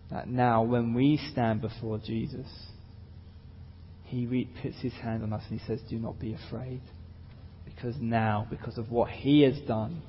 that 0.10 0.28
now 0.28 0.63
when 0.63 0.95
we 0.95 1.19
stand 1.32 1.62
before 1.62 2.00
Jesus, 2.00 2.47
He 4.06 4.50
puts 4.60 4.82
His 4.82 4.93
hand 4.93 5.21
on 5.21 5.34
us 5.34 5.43
and 5.52 5.60
He 5.60 5.67
says, 5.67 5.82
Do 5.88 6.00
not 6.00 6.19
be 6.19 6.34
afraid. 6.34 6.82
Because 7.77 7.95
now, 8.01 8.47
because 8.49 8.79
of 8.79 8.89
what 8.89 9.11
He 9.11 9.43
has 9.43 9.55
done, 9.67 10.01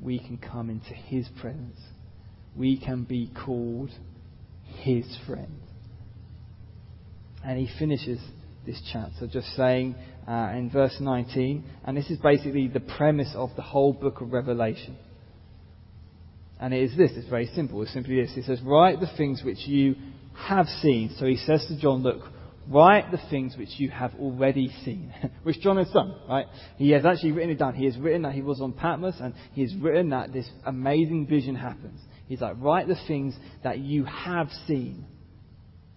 we 0.00 0.20
can 0.20 0.38
come 0.38 0.70
into 0.70 0.94
His 0.94 1.28
presence. 1.40 1.78
We 2.56 2.78
can 2.78 3.02
be 3.02 3.28
called 3.44 3.90
His 4.82 5.04
friend. 5.26 5.60
And 7.44 7.58
He 7.58 7.68
finishes 7.76 8.20
this 8.64 8.80
chapter 8.92 9.26
just 9.26 9.48
saying, 9.56 9.96
uh, 10.28 10.52
in 10.54 10.70
verse 10.70 10.96
19, 11.00 11.64
and 11.84 11.96
this 11.96 12.08
is 12.08 12.18
basically 12.18 12.68
the 12.68 12.78
premise 12.78 13.32
of 13.34 13.50
the 13.56 13.62
whole 13.62 13.92
book 13.92 14.20
of 14.20 14.32
Revelation. 14.32 14.96
And 16.60 16.72
it 16.72 16.82
is 16.84 16.96
this, 16.96 17.10
it's 17.16 17.28
very 17.28 17.50
simple. 17.56 17.82
It's 17.82 17.92
simply 17.92 18.20
this. 18.20 18.32
He 18.36 18.42
says, 18.42 18.60
Write 18.62 19.00
the 19.00 19.10
things 19.16 19.42
which 19.44 19.66
you 19.66 19.96
have 20.36 20.66
seen. 20.66 21.12
So 21.18 21.26
he 21.26 21.36
says 21.36 21.66
to 21.66 21.80
John, 21.80 22.04
Look, 22.04 22.22
write 22.68 23.10
the 23.10 23.20
things 23.30 23.56
which 23.56 23.70
you 23.78 23.90
have 23.90 24.14
already 24.20 24.68
seen, 24.84 25.12
which 25.42 25.60
John 25.60 25.76
has 25.76 25.90
done, 25.90 26.14
right? 26.28 26.46
He 26.76 26.90
has 26.90 27.04
actually 27.04 27.32
written 27.32 27.50
it 27.50 27.58
down. 27.58 27.74
He 27.74 27.84
has 27.86 27.96
written 27.96 28.22
that 28.22 28.32
he 28.32 28.42
was 28.42 28.60
on 28.60 28.72
Patmos, 28.72 29.16
and 29.20 29.34
he 29.52 29.62
has 29.62 29.74
written 29.76 30.10
that 30.10 30.32
this 30.32 30.48
amazing 30.64 31.26
vision 31.26 31.54
happens. 31.54 32.00
He's 32.26 32.40
like, 32.40 32.56
Write 32.58 32.88
the 32.88 32.98
things 33.06 33.36
that 33.62 33.78
you 33.78 34.04
have 34.04 34.48
seen. 34.66 35.06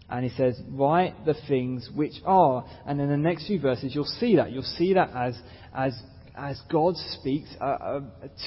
And 0.09 0.23
he 0.23 0.35
says, 0.37 0.59
write 0.69 1.25
the 1.25 1.35
things 1.47 1.89
which 1.93 2.13
are. 2.25 2.63
And 2.85 3.01
in 3.01 3.09
the 3.09 3.17
next 3.17 3.47
few 3.47 3.59
verses, 3.59 3.95
you'll 3.95 4.05
see 4.05 4.35
that. 4.35 4.51
You'll 4.51 4.61
see 4.61 4.93
that 4.93 5.09
as, 5.15 5.35
as, 5.73 5.99
as 6.37 6.61
God 6.71 6.95
speaks 6.95 7.49
uh, 7.59 7.63
uh, 7.63 8.01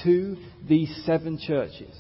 to 0.05 0.37
these 0.69 1.03
seven 1.05 1.39
churches 1.39 1.95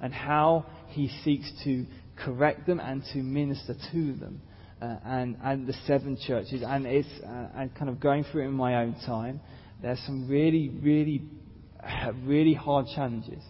and 0.00 0.14
how 0.14 0.64
he 0.88 1.08
seeks 1.24 1.50
to 1.64 1.84
correct 2.16 2.66
them 2.66 2.80
and 2.80 3.02
to 3.12 3.18
minister 3.18 3.74
to 3.92 4.14
them. 4.14 4.40
Uh, 4.82 4.96
and, 5.04 5.36
and 5.44 5.64
the 5.64 5.74
seven 5.86 6.18
churches. 6.26 6.64
And 6.66 6.86
it's, 6.86 7.08
uh, 7.24 7.46
and 7.54 7.72
kind 7.72 7.88
of 7.88 8.00
going 8.00 8.24
through 8.24 8.42
it 8.42 8.46
in 8.46 8.54
my 8.54 8.82
own 8.82 8.96
time, 9.06 9.40
there's 9.80 10.00
some 10.04 10.26
really, 10.28 10.70
really, 10.70 11.22
really 12.24 12.54
hard 12.54 12.86
challenges. 12.92 13.44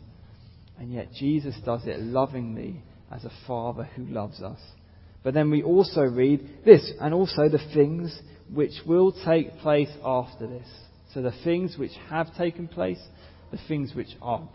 And 0.79 0.93
yet 0.93 1.09
Jesus 1.19 1.55
does 1.65 1.87
it 1.87 2.01
lovingly 2.01 2.83
as 3.11 3.25
a 3.25 3.33
father 3.47 3.85
who 3.97 4.05
loves 4.05 4.43
us. 4.43 4.59
But 5.23 5.33
then 5.33 5.51
we 5.51 5.63
also 5.63 6.03
read 6.03 6.47
this, 6.67 6.93
and 7.01 7.15
also 7.15 7.49
the 7.49 7.65
things 7.73 8.21
which 8.53 8.73
will 8.85 9.15
take 9.25 9.57
place 9.61 9.91
after 10.05 10.47
this. 10.47 10.69
So 11.15 11.23
the 11.23 11.33
things 11.45 11.79
which 11.79 11.93
have 12.11 12.37
taken 12.37 12.69
place, 12.69 13.01
the 13.51 13.61
things 13.69 13.95
which 13.95 14.09
are 14.21 14.47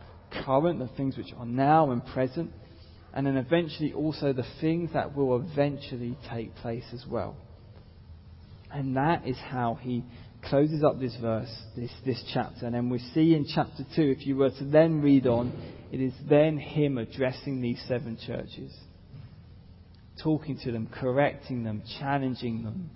current, 0.46 0.78
the 0.78 0.96
things 0.96 1.18
which 1.18 1.34
are 1.40 1.46
now 1.46 1.90
and 1.90 2.06
present, 2.06 2.52
and 3.18 3.26
then 3.26 3.36
eventually 3.36 3.94
also 3.94 4.32
the 4.32 4.46
things 4.62 4.92
that 4.94 5.18
will 5.18 5.42
eventually 5.42 6.16
take 6.32 6.56
place 6.58 6.86
as 6.94 7.04
well. 7.10 7.36
And 8.72 8.96
that 8.96 9.28
is 9.28 9.38
how 9.38 9.80
he 9.82 10.04
closes 10.46 10.84
up 10.84 11.00
this 11.00 11.18
verse, 11.20 11.52
this, 11.76 11.92
this 12.06 12.24
chapter. 12.32 12.68
And 12.68 12.76
then 12.76 12.92
we 12.92 13.00
see 13.00 13.34
in 13.34 13.48
chapter 13.54 13.84
2, 13.96 14.02
if 14.20 14.28
you 14.28 14.36
were 14.36 14.52
to 14.52 14.64
then 14.66 15.02
read 15.02 15.26
on, 15.26 15.52
it 15.92 16.00
is 16.00 16.14
then 16.30 16.60
him 16.60 17.00
addressing 17.00 17.60
these 17.60 17.84
seven 17.88 18.20
churches 18.24 18.72
talking 20.22 20.60
to 20.64 20.72
them, 20.72 20.88
correcting 20.92 21.64
them, 21.64 21.84
challenging 22.00 22.64
them. 22.64 22.90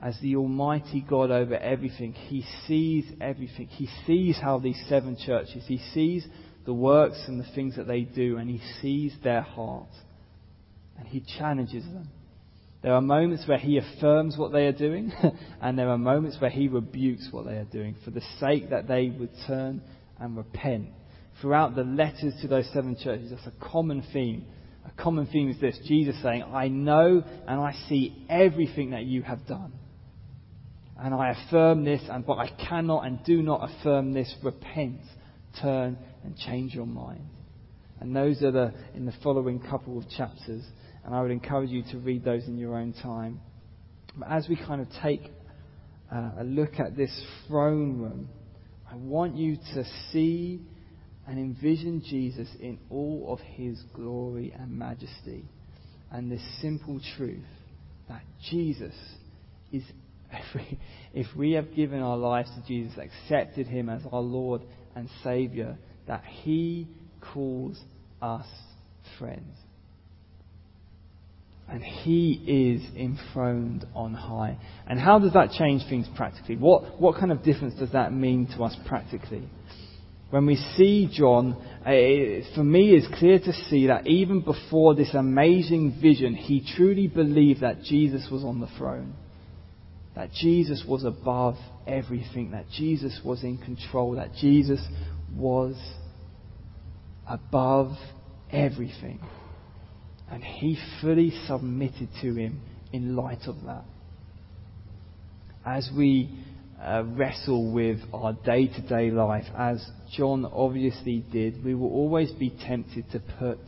As 0.00 0.18
the 0.20 0.36
Almighty 0.36 1.04
God 1.08 1.30
over 1.30 1.56
everything, 1.56 2.12
He 2.12 2.44
sees 2.66 3.04
everything. 3.20 3.66
He 3.68 3.88
sees 4.06 4.38
how 4.40 4.58
these 4.58 4.82
seven 4.88 5.16
churches, 5.16 5.64
He 5.66 5.78
sees 5.94 6.26
the 6.66 6.74
works 6.74 7.22
and 7.26 7.40
the 7.40 7.46
things 7.54 7.76
that 7.76 7.86
they 7.86 8.02
do, 8.02 8.36
and 8.36 8.50
He 8.50 8.60
sees 8.82 9.14
their 9.24 9.42
heart. 9.42 9.88
And 10.98 11.06
He 11.06 11.24
challenges 11.38 11.84
them. 11.84 12.08
There 12.82 12.94
are 12.94 13.00
moments 13.00 13.44
where 13.46 13.58
He 13.58 13.78
affirms 13.78 14.36
what 14.36 14.52
they 14.52 14.66
are 14.66 14.72
doing, 14.72 15.12
and 15.62 15.78
there 15.78 15.88
are 15.88 15.98
moments 15.98 16.36
where 16.40 16.50
He 16.50 16.68
rebukes 16.68 17.28
what 17.30 17.46
they 17.46 17.56
are 17.56 17.64
doing 17.64 17.96
for 18.04 18.10
the 18.10 18.22
sake 18.40 18.70
that 18.70 18.88
they 18.88 19.08
would 19.08 19.30
turn 19.46 19.80
and 20.20 20.36
repent. 20.36 20.88
Throughout 21.40 21.74
the 21.74 21.84
letters 21.84 22.34
to 22.42 22.48
those 22.48 22.68
seven 22.72 22.96
churches, 23.02 23.30
that's 23.30 23.46
a 23.46 23.68
common 23.70 24.02
theme 24.12 24.46
a 24.86 25.02
common 25.02 25.26
theme 25.26 25.50
is 25.50 25.60
this 25.60 25.78
Jesus 25.84 26.20
saying, 26.22 26.44
I 26.44 26.68
know 26.68 27.22
and 27.46 27.60
I 27.60 27.72
see 27.88 28.24
everything 28.28 28.90
that 28.90 29.04
you 29.04 29.22
have 29.22 29.46
done. 29.46 29.72
And 30.98 31.14
I 31.14 31.30
affirm 31.30 31.84
this, 31.84 32.00
and 32.08 32.24
but 32.24 32.38
I 32.38 32.48
cannot 32.68 33.04
and 33.04 33.22
do 33.24 33.42
not 33.42 33.68
affirm 33.70 34.14
this. 34.14 34.34
Repent, 34.42 35.00
turn, 35.60 35.98
and 36.26 36.36
change 36.36 36.74
your 36.74 36.86
mind. 36.86 37.28
And 38.00 38.14
those 38.14 38.42
are 38.42 38.50
the 38.50 38.74
in 38.94 39.06
the 39.06 39.14
following 39.22 39.60
couple 39.60 39.96
of 39.96 40.08
chapters, 40.10 40.62
and 41.04 41.14
I 41.14 41.22
would 41.22 41.30
encourage 41.30 41.70
you 41.70 41.82
to 41.92 41.98
read 41.98 42.24
those 42.24 42.44
in 42.46 42.58
your 42.58 42.76
own 42.76 42.92
time. 42.92 43.40
But 44.16 44.30
as 44.30 44.48
we 44.48 44.56
kind 44.56 44.80
of 44.80 44.88
take 45.02 45.22
uh, 46.12 46.32
a 46.40 46.44
look 46.44 46.78
at 46.78 46.96
this 46.96 47.10
throne 47.46 47.98
room, 47.98 48.28
I 48.90 48.96
want 48.96 49.36
you 49.36 49.56
to 49.74 49.84
see 50.12 50.60
and 51.26 51.38
envision 51.38 52.02
Jesus 52.08 52.48
in 52.60 52.78
all 52.88 53.26
of 53.28 53.40
his 53.40 53.80
glory 53.94 54.54
and 54.56 54.70
majesty. 54.78 55.44
And 56.10 56.30
this 56.30 56.42
simple 56.60 57.00
truth 57.16 57.44
that 58.08 58.22
Jesus 58.48 58.94
is, 59.72 59.82
if 60.32 60.54
we, 60.54 60.78
if 61.12 61.26
we 61.36 61.52
have 61.52 61.74
given 61.74 62.00
our 62.00 62.16
lives 62.16 62.48
to 62.54 62.66
Jesus, 62.66 62.96
accepted 62.98 63.66
him 63.66 63.88
as 63.88 64.02
our 64.12 64.20
Lord 64.20 64.62
and 64.94 65.08
Saviour, 65.24 65.76
that 66.06 66.24
he 66.24 66.88
calls 67.20 67.78
us 68.22 68.46
friends. 69.18 69.56
And 71.68 71.82
he 71.82 72.32
is 72.46 72.96
enthroned 72.96 73.86
on 73.94 74.14
high. 74.14 74.56
And 74.86 75.00
how 75.00 75.18
does 75.18 75.32
that 75.32 75.50
change 75.50 75.82
things 75.88 76.06
practically? 76.16 76.56
What, 76.56 77.00
what 77.00 77.18
kind 77.18 77.32
of 77.32 77.42
difference 77.42 77.74
does 77.74 77.90
that 77.92 78.12
mean 78.12 78.46
to 78.56 78.62
us 78.62 78.76
practically? 78.86 79.48
When 80.30 80.46
we 80.46 80.56
see 80.76 81.08
John, 81.12 81.56
uh, 81.80 82.54
for 82.54 82.62
me 82.62 82.90
it's 82.90 83.18
clear 83.18 83.38
to 83.38 83.52
see 83.68 83.88
that 83.88 84.06
even 84.06 84.40
before 84.40 84.94
this 84.94 85.14
amazing 85.14 85.98
vision, 86.00 86.34
he 86.34 86.64
truly 86.76 87.08
believed 87.08 87.62
that 87.62 87.82
Jesus 87.82 88.28
was 88.30 88.44
on 88.44 88.60
the 88.60 88.68
throne. 88.78 89.14
That 90.14 90.30
Jesus 90.32 90.84
was 90.86 91.04
above 91.04 91.56
everything. 91.86 92.52
That 92.52 92.66
Jesus 92.70 93.20
was 93.24 93.42
in 93.44 93.58
control. 93.58 94.12
That 94.12 94.34
Jesus 94.34 94.80
was 95.36 95.76
above 97.28 97.92
everything. 98.50 99.20
And 100.30 100.42
he 100.42 100.78
fully 101.00 101.32
submitted 101.46 102.08
to 102.22 102.34
him 102.34 102.60
in 102.92 103.14
light 103.14 103.46
of 103.46 103.56
that. 103.66 103.84
As 105.64 105.90
we 105.96 106.30
uh, 106.82 107.04
wrestle 107.04 107.72
with 107.72 107.98
our 108.12 108.32
day 108.32 108.66
to 108.66 108.80
day 108.82 109.10
life, 109.10 109.44
as 109.56 109.84
John 110.16 110.44
obviously 110.44 111.24
did, 111.32 111.64
we 111.64 111.74
will 111.74 111.90
always 111.90 112.30
be 112.32 112.50
tempted 112.50 113.10
to 113.12 113.20
put, 113.20 113.58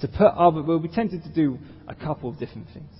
to 0.00 0.08
put 0.08 0.32
other, 0.34 0.62
we'll 0.62 0.78
be 0.78 0.88
tempted 0.88 1.22
to 1.24 1.34
do 1.34 1.58
a 1.88 1.94
couple 1.94 2.30
of 2.30 2.38
different 2.38 2.68
things. 2.72 2.90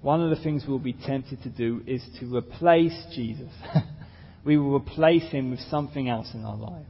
One 0.00 0.22
of 0.22 0.36
the 0.36 0.42
things 0.42 0.64
we'll 0.66 0.78
be 0.78 0.92
tempted 0.92 1.42
to 1.42 1.48
do 1.48 1.82
is 1.86 2.02
to 2.20 2.36
replace 2.36 2.96
Jesus. 3.14 3.50
we 4.44 4.56
will 4.56 4.76
replace 4.76 5.28
him 5.30 5.50
with 5.50 5.60
something 5.70 6.08
else 6.08 6.30
in 6.34 6.44
our 6.44 6.56
lives. 6.56 6.86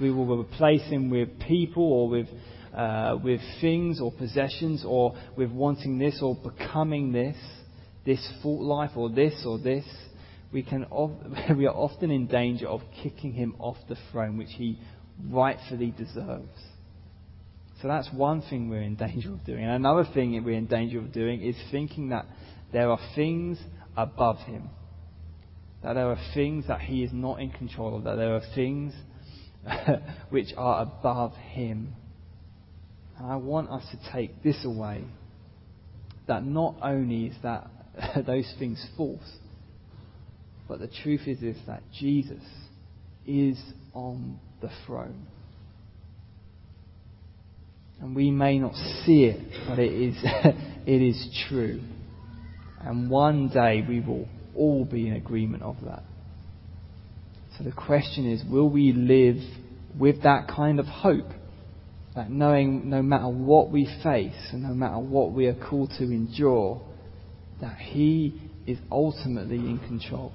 We 0.00 0.10
will 0.10 0.40
replace 0.40 0.82
him 0.84 1.10
with 1.10 1.40
people 1.40 1.82
or 1.82 2.08
with, 2.08 2.28
uh, 2.74 3.18
with 3.22 3.40
things 3.60 4.00
or 4.00 4.12
possessions 4.12 4.84
or 4.86 5.16
with 5.36 5.50
wanting 5.50 5.98
this 5.98 6.20
or 6.22 6.36
becoming 6.36 7.12
this, 7.12 7.36
this 8.06 8.32
thought 8.42 8.62
life 8.62 8.92
or 8.96 9.10
this 9.10 9.44
or 9.46 9.58
this 9.58 9.84
we, 10.52 10.62
can, 10.62 10.86
we 11.56 11.66
are 11.66 11.74
often 11.74 12.10
in 12.10 12.26
danger 12.26 12.68
of 12.68 12.80
kicking 13.02 13.32
him 13.32 13.54
off 13.58 13.76
the 13.88 13.96
throne, 14.10 14.36
which 14.36 14.50
he 14.50 14.78
rightfully 15.30 15.92
deserves. 15.96 16.48
So 17.82 17.88
that's 17.88 18.08
one 18.12 18.42
thing 18.42 18.68
we're 18.68 18.82
in 18.82 18.96
danger 18.96 19.32
of 19.32 19.44
doing. 19.44 19.62
And 19.62 19.72
another 19.72 20.04
thing 20.12 20.42
we're 20.44 20.56
in 20.56 20.66
danger 20.66 20.98
of 20.98 21.12
doing 21.12 21.42
is 21.42 21.56
thinking 21.70 22.08
that 22.08 22.26
there 22.72 22.90
are 22.90 23.00
things 23.14 23.58
above 23.96 24.38
him. 24.38 24.70
That 25.82 25.92
there 25.94 26.08
are 26.08 26.18
things 26.34 26.66
that 26.66 26.80
he 26.80 27.04
is 27.04 27.10
not 27.12 27.40
in 27.40 27.50
control 27.50 27.96
of. 27.96 28.04
That 28.04 28.16
there 28.16 28.34
are 28.34 28.42
things 28.54 28.94
which 30.30 30.48
are 30.56 30.82
above 30.82 31.34
him. 31.34 31.94
And 33.18 33.26
I 33.26 33.36
want 33.36 33.70
us 33.70 33.84
to 33.90 34.12
take 34.12 34.42
this 34.42 34.64
away. 34.64 35.04
That 36.26 36.44
not 36.44 36.76
only 36.82 37.26
is 37.26 37.36
that 37.42 37.70
those 38.26 38.52
things 38.58 38.84
false, 38.96 39.36
but 40.68 40.78
the 40.78 40.88
truth 41.02 41.22
is 41.26 41.40
this 41.40 41.56
that 41.66 41.82
Jesus 41.98 42.42
is 43.26 43.58
on 43.94 44.38
the 44.60 44.70
throne. 44.86 45.26
And 48.00 48.14
we 48.14 48.30
may 48.30 48.58
not 48.58 48.74
see 49.04 49.24
it, 49.24 49.40
but 49.66 49.78
it 49.78 49.92
is, 49.92 50.16
it 50.86 51.02
is 51.02 51.46
true. 51.48 51.80
And 52.80 53.10
one 53.10 53.48
day 53.48 53.84
we 53.86 54.00
will 54.00 54.28
all 54.54 54.84
be 54.84 55.08
in 55.08 55.14
agreement 55.14 55.62
of 55.62 55.76
that. 55.84 56.04
So 57.58 57.64
the 57.64 57.72
question 57.72 58.30
is 58.30 58.42
will 58.48 58.70
we 58.70 58.92
live 58.92 59.42
with 59.98 60.22
that 60.22 60.48
kind 60.48 60.78
of 60.78 60.86
hope? 60.86 61.26
That 62.14 62.30
knowing 62.30 62.88
no 62.88 63.02
matter 63.02 63.28
what 63.28 63.70
we 63.70 63.84
face 64.02 64.48
and 64.52 64.62
no 64.62 64.74
matter 64.74 64.98
what 64.98 65.32
we 65.32 65.46
are 65.46 65.54
called 65.54 65.90
to 65.98 66.04
endure, 66.04 66.80
that 67.60 67.76
He 67.78 68.40
is 68.66 68.78
ultimately 68.90 69.56
in 69.56 69.78
control 69.78 70.32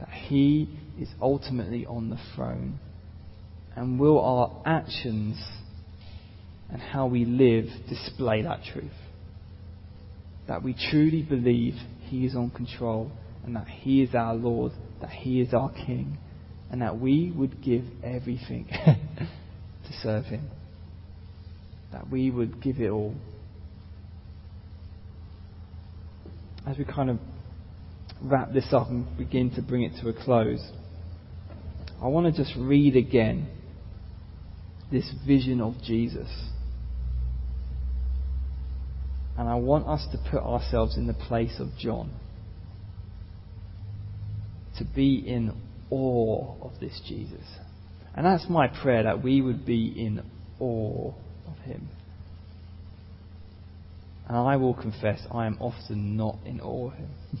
that 0.00 0.08
He 0.08 0.68
is 1.00 1.08
ultimately 1.20 1.86
on 1.86 2.10
the 2.10 2.18
throne? 2.34 2.78
And 3.76 3.98
will 3.98 4.20
our 4.20 4.62
actions 4.64 5.42
and 6.70 6.80
how 6.80 7.06
we 7.06 7.24
live 7.24 7.66
display 7.88 8.42
that 8.42 8.60
truth? 8.72 8.92
That 10.46 10.62
we 10.62 10.74
truly 10.90 11.22
believe 11.22 11.74
He 12.08 12.26
is 12.26 12.34
on 12.34 12.50
control 12.50 13.10
and 13.44 13.56
that 13.56 13.66
He 13.66 14.02
is 14.02 14.14
our 14.14 14.34
Lord, 14.34 14.72
that 15.00 15.10
He 15.10 15.40
is 15.40 15.52
our 15.52 15.70
King, 15.70 16.18
and 16.70 16.82
that 16.82 16.98
we 16.98 17.30
would 17.30 17.62
give 17.62 17.84
everything 18.02 18.66
to 18.86 19.92
serve 20.02 20.24
Him. 20.24 20.48
That 21.92 22.10
we 22.10 22.30
would 22.30 22.62
give 22.62 22.80
it 22.80 22.90
all. 22.90 23.14
As 26.66 26.78
we 26.78 26.84
kind 26.84 27.10
of 27.10 27.18
wrap 28.22 28.52
this 28.52 28.66
up 28.72 28.88
and 28.88 29.16
begin 29.16 29.50
to 29.54 29.62
bring 29.62 29.82
it 29.82 29.92
to 30.02 30.08
a 30.08 30.12
close, 30.12 30.66
I 32.02 32.08
want 32.08 32.34
to 32.34 32.42
just 32.42 32.56
read 32.56 32.96
again 32.96 33.48
this 34.90 35.10
vision 35.26 35.60
of 35.60 35.74
Jesus. 35.82 36.28
And 39.36 39.48
I 39.48 39.56
want 39.56 39.86
us 39.86 40.06
to 40.12 40.18
put 40.30 40.42
ourselves 40.42 40.96
in 40.96 41.06
the 41.06 41.14
place 41.14 41.58
of 41.58 41.68
John. 41.78 42.12
To 44.78 44.84
be 44.84 45.16
in 45.16 45.52
awe 45.94 46.54
of 46.62 46.80
this 46.80 47.00
Jesus. 47.06 47.44
And 48.14 48.26
that's 48.26 48.48
my 48.48 48.68
prayer 48.68 49.04
that 49.04 49.22
we 49.22 49.40
would 49.40 49.64
be 49.64 49.86
in 49.96 50.22
awe 50.60 51.12
of 51.46 51.56
him. 51.64 51.88
And 54.26 54.36
I 54.36 54.56
will 54.56 54.74
confess 54.74 55.20
I 55.30 55.46
am 55.46 55.58
often 55.60 56.16
not 56.16 56.38
in 56.44 56.60
awe 56.60 56.88
of 56.88 56.94
him. 56.94 57.10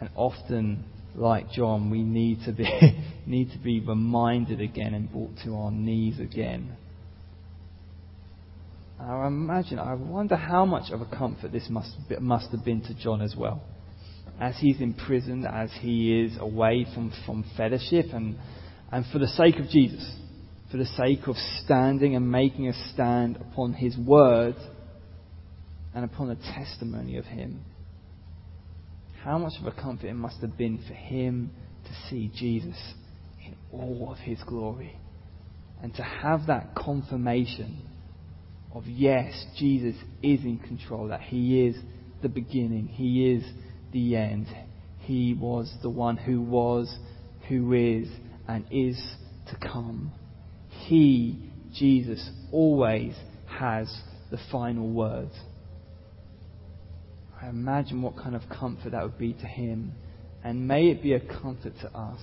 And 0.00 0.08
often, 0.16 0.84
like 1.14 1.50
John, 1.50 1.90
we 1.90 2.02
need 2.02 2.38
to 2.46 2.52
be, 2.52 2.64
need 3.26 3.50
to 3.52 3.58
be 3.58 3.80
reminded 3.80 4.58
again 4.58 4.94
and 4.94 5.12
brought 5.12 5.32
to 5.44 5.54
our 5.54 5.70
knees 5.70 6.18
again. 6.18 6.74
I 8.98 9.26
imagine, 9.26 9.78
I 9.78 9.92
wonder 9.92 10.36
how 10.36 10.64
much 10.64 10.90
of 10.90 11.02
a 11.02 11.04
comfort 11.04 11.52
this 11.52 11.66
must, 11.68 11.90
must 12.18 12.50
have 12.52 12.64
been 12.64 12.80
to 12.82 12.94
John 12.94 13.20
as 13.20 13.34
well. 13.36 13.62
As 14.40 14.56
he's 14.58 14.80
imprisoned, 14.80 15.46
as 15.46 15.70
he 15.80 16.22
is 16.22 16.36
away 16.40 16.86
from, 16.94 17.12
from 17.26 17.44
fellowship, 17.56 18.06
and, 18.12 18.38
and 18.90 19.04
for 19.12 19.18
the 19.18 19.28
sake 19.28 19.56
of 19.56 19.68
Jesus, 19.68 20.16
for 20.70 20.78
the 20.78 20.86
sake 20.86 21.26
of 21.26 21.36
standing 21.62 22.16
and 22.16 22.30
making 22.30 22.68
a 22.68 22.92
stand 22.92 23.36
upon 23.36 23.74
his 23.74 23.96
word 23.98 24.54
and 25.94 26.04
upon 26.04 26.28
the 26.28 26.36
testimony 26.36 27.16
of 27.16 27.24
him. 27.26 27.60
How 29.22 29.36
much 29.36 29.52
of 29.60 29.66
a 29.66 29.72
comfort 29.72 30.06
it 30.06 30.14
must 30.14 30.40
have 30.40 30.56
been 30.56 30.78
for 30.88 30.94
him 30.94 31.50
to 31.84 32.08
see 32.08 32.30
Jesus 32.34 32.76
in 33.44 33.54
all 33.72 34.10
of 34.12 34.18
his 34.18 34.38
glory. 34.44 34.98
And 35.82 35.94
to 35.94 36.02
have 36.02 36.46
that 36.46 36.74
confirmation 36.74 37.82
of 38.74 38.86
yes, 38.86 39.32
Jesus 39.58 39.96
is 40.22 40.40
in 40.44 40.58
control, 40.58 41.08
that 41.08 41.22
he 41.22 41.66
is 41.66 41.76
the 42.22 42.28
beginning, 42.28 42.86
he 42.86 43.32
is 43.32 43.44
the 43.92 44.16
end. 44.16 44.46
He 45.00 45.34
was 45.34 45.72
the 45.82 45.90
one 45.90 46.16
who 46.16 46.40
was, 46.40 46.94
who 47.48 47.72
is, 47.72 48.08
and 48.48 48.64
is 48.70 49.00
to 49.48 49.56
come. 49.56 50.12
He, 50.68 51.50
Jesus, 51.74 52.30
always 52.52 53.14
has 53.46 53.92
the 54.30 54.38
final 54.50 54.88
word. 54.88 55.30
I 57.40 57.48
imagine 57.48 58.02
what 58.02 58.16
kind 58.16 58.36
of 58.36 58.42
comfort 58.48 58.92
that 58.92 59.02
would 59.02 59.18
be 59.18 59.32
to 59.32 59.46
him. 59.46 59.92
And 60.44 60.68
may 60.68 60.88
it 60.88 61.02
be 61.02 61.14
a 61.14 61.20
comfort 61.20 61.72
to 61.80 61.96
us 61.96 62.20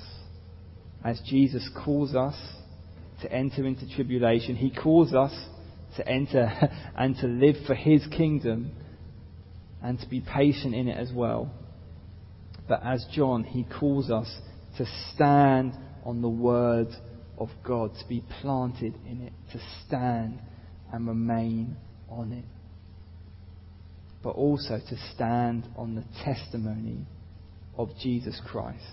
as 1.03 1.19
Jesus 1.25 1.69
calls 1.83 2.15
us 2.15 2.35
to 3.21 3.31
enter 3.31 3.65
into 3.65 3.87
tribulation. 3.95 4.55
He 4.55 4.69
calls 4.69 5.13
us 5.13 5.33
to 5.97 6.07
enter 6.07 6.51
and 6.95 7.15
to 7.17 7.27
live 7.27 7.55
for 7.65 7.75
his 7.75 8.05
kingdom 8.07 8.71
and 9.81 9.99
to 9.99 10.07
be 10.07 10.21
patient 10.21 10.73
in 10.73 10.87
it 10.87 10.97
as 10.97 11.11
well. 11.13 11.51
But 12.67 12.81
as 12.83 13.05
John, 13.13 13.43
he 13.43 13.63
calls 13.63 14.09
us 14.09 14.29
to 14.77 14.85
stand 15.13 15.73
on 16.03 16.21
the 16.21 16.29
word 16.29 16.87
of 17.37 17.49
God, 17.63 17.91
to 17.99 18.07
be 18.07 18.23
planted 18.41 18.93
in 19.05 19.21
it, 19.21 19.33
to 19.53 19.59
stand 19.85 20.39
and 20.91 21.07
remain 21.07 21.77
on 22.09 22.31
it. 22.31 22.45
but 24.23 24.31
also 24.31 24.79
to 24.89 24.97
stand 25.15 25.65
on 25.77 25.95
the 25.95 26.03
testimony 26.23 27.05
of 27.77 27.89
Jesus 28.01 28.41
Christ. 28.45 28.83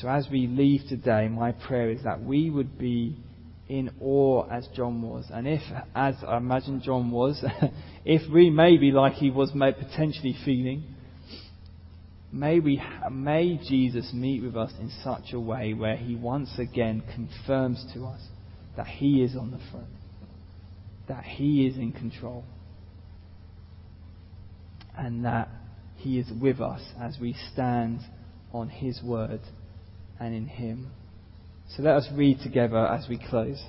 So 0.00 0.08
as 0.08 0.26
we 0.30 0.46
leave 0.46 0.88
today, 0.88 1.28
my 1.28 1.52
prayer 1.52 1.90
is 1.90 2.02
that 2.04 2.22
we 2.22 2.50
would 2.50 2.78
be 2.78 3.16
in 3.68 3.90
awe 4.00 4.46
as 4.48 4.66
John 4.74 5.02
was. 5.02 5.26
And 5.30 5.46
if, 5.46 5.60
as 5.94 6.14
I 6.26 6.38
imagine 6.38 6.80
John 6.82 7.10
was, 7.10 7.44
if 8.08 8.22
we 8.32 8.48
may 8.48 8.78
be 8.78 8.90
like 8.90 9.12
he 9.12 9.30
was 9.30 9.50
potentially 9.52 10.34
feeling, 10.42 10.82
may, 12.32 12.58
we, 12.58 12.82
may 13.12 13.60
Jesus 13.68 14.14
meet 14.14 14.42
with 14.42 14.56
us 14.56 14.72
in 14.80 14.90
such 15.04 15.34
a 15.34 15.38
way 15.38 15.74
where 15.74 15.96
he 15.96 16.14
once 16.14 16.58
again 16.58 17.02
confirms 17.14 17.84
to 17.92 18.06
us 18.06 18.22
that 18.78 18.86
he 18.86 19.22
is 19.22 19.36
on 19.36 19.50
the 19.50 19.58
throne, 19.70 19.94
that 21.06 21.22
he 21.22 21.66
is 21.66 21.76
in 21.76 21.92
control, 21.92 22.44
and 24.96 25.26
that 25.26 25.50
he 25.96 26.18
is 26.18 26.30
with 26.40 26.62
us 26.62 26.80
as 26.98 27.18
we 27.20 27.36
stand 27.52 28.00
on 28.54 28.70
his 28.70 29.02
word 29.02 29.40
and 30.18 30.34
in 30.34 30.46
him. 30.46 30.92
So 31.76 31.82
let 31.82 31.96
us 31.96 32.08
read 32.14 32.38
together 32.40 32.86
as 32.86 33.06
we 33.06 33.18
close. 33.18 33.62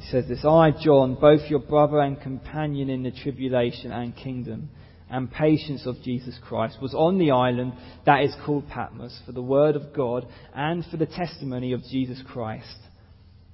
He 0.00 0.10
says 0.10 0.26
this 0.28 0.46
I, 0.46 0.70
John, 0.70 1.14
both 1.20 1.50
your 1.50 1.58
brother 1.58 2.00
and 2.00 2.18
companion 2.18 2.88
in 2.88 3.02
the 3.02 3.10
tribulation 3.10 3.92
and 3.92 4.16
kingdom 4.16 4.70
and 5.10 5.30
patience 5.30 5.86
of 5.86 6.00
Jesus 6.02 6.38
Christ, 6.42 6.78
was 6.80 6.94
on 6.94 7.18
the 7.18 7.32
island 7.32 7.74
that 8.06 8.22
is 8.22 8.34
called 8.46 8.68
Patmos 8.68 9.20
for 9.26 9.32
the 9.32 9.42
word 9.42 9.76
of 9.76 9.92
God 9.92 10.26
and 10.54 10.86
for 10.86 10.96
the 10.96 11.04
testimony 11.04 11.74
of 11.74 11.82
Jesus 11.82 12.22
Christ. 12.26 12.78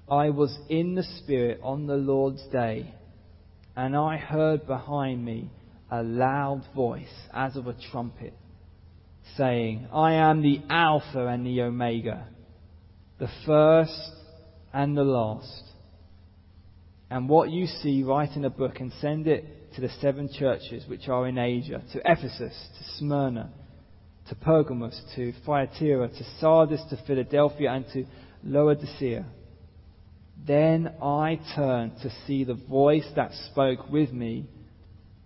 I 0.09 0.31
was 0.31 0.57
in 0.69 0.95
the 0.95 1.03
Spirit 1.03 1.59
on 1.65 1.89
the 1.89 1.97
Lord's 1.97 2.47
day, 2.53 2.95
and 3.75 3.97
I 3.97 4.17
heard 4.17 4.69
behind 4.69 5.25
me 5.25 5.51
a 5.91 6.05
loud 6.05 6.63
voice 6.77 7.09
as 7.35 7.57
of 7.57 7.67
a 7.67 7.75
trumpet 7.91 8.35
saying, 9.37 9.89
I 9.93 10.13
am 10.13 10.43
the 10.43 10.61
Alpha 10.71 11.27
and 11.27 11.45
the 11.45 11.63
Omega, 11.63 12.29
the 13.19 13.31
first 13.45 14.13
and 14.73 14.97
the 14.97 15.03
last. 15.03 15.66
And 17.11 17.29
what 17.29 17.51
you 17.51 17.67
see, 17.67 18.03
write 18.03 18.37
in 18.37 18.45
a 18.45 18.51
book 18.51 18.81
and 18.81 18.93
send 19.01 19.29
it 19.29 19.75
to 19.75 19.81
the 19.81 19.89
seven 20.01 20.29
churches 20.33 20.85
which 20.89 21.09
are 21.09 21.27
in 21.29 21.39
Asia, 21.39 21.83
to 21.93 22.01
Ephesus, 22.05 22.69
to 22.79 22.85
Smyrna, 22.99 23.51
to 24.29 24.35
Pergamos, 24.35 25.01
to 25.15 25.33
Thyatira, 25.45 26.09
to 26.09 26.25
Sardis, 26.41 26.83
to 26.91 26.97
Philadelphia, 27.07 27.73
and 27.73 27.85
to 27.93 28.05
Laodicea. 28.43 29.25
Then 30.47 30.93
I 31.01 31.41
turned 31.55 31.93
to 32.03 32.11
see 32.27 32.45
the 32.45 32.55
voice 32.55 33.07
that 33.15 33.33
spoke 33.51 33.89
with 33.91 34.13
me 34.13 34.47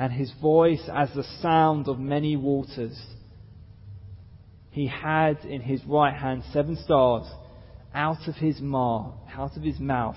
and 0.00 0.14
his 0.14 0.32
voice 0.40 0.80
as 0.96 1.10
the 1.14 1.26
sound 1.42 1.86
of 1.86 1.98
many 1.98 2.34
waters. 2.34 2.98
He 4.70 4.86
had 4.86 5.44
in 5.44 5.60
his 5.60 5.84
right 5.84 6.14
hand 6.14 6.42
seven 6.54 6.76
stars. 6.76 7.30
Out 7.94 8.26
of 8.26 8.34
his 8.36 8.62
mouth, 8.62 9.12
out 9.36 9.58
of 9.58 9.62
his 9.62 9.78
mouth 9.78 10.16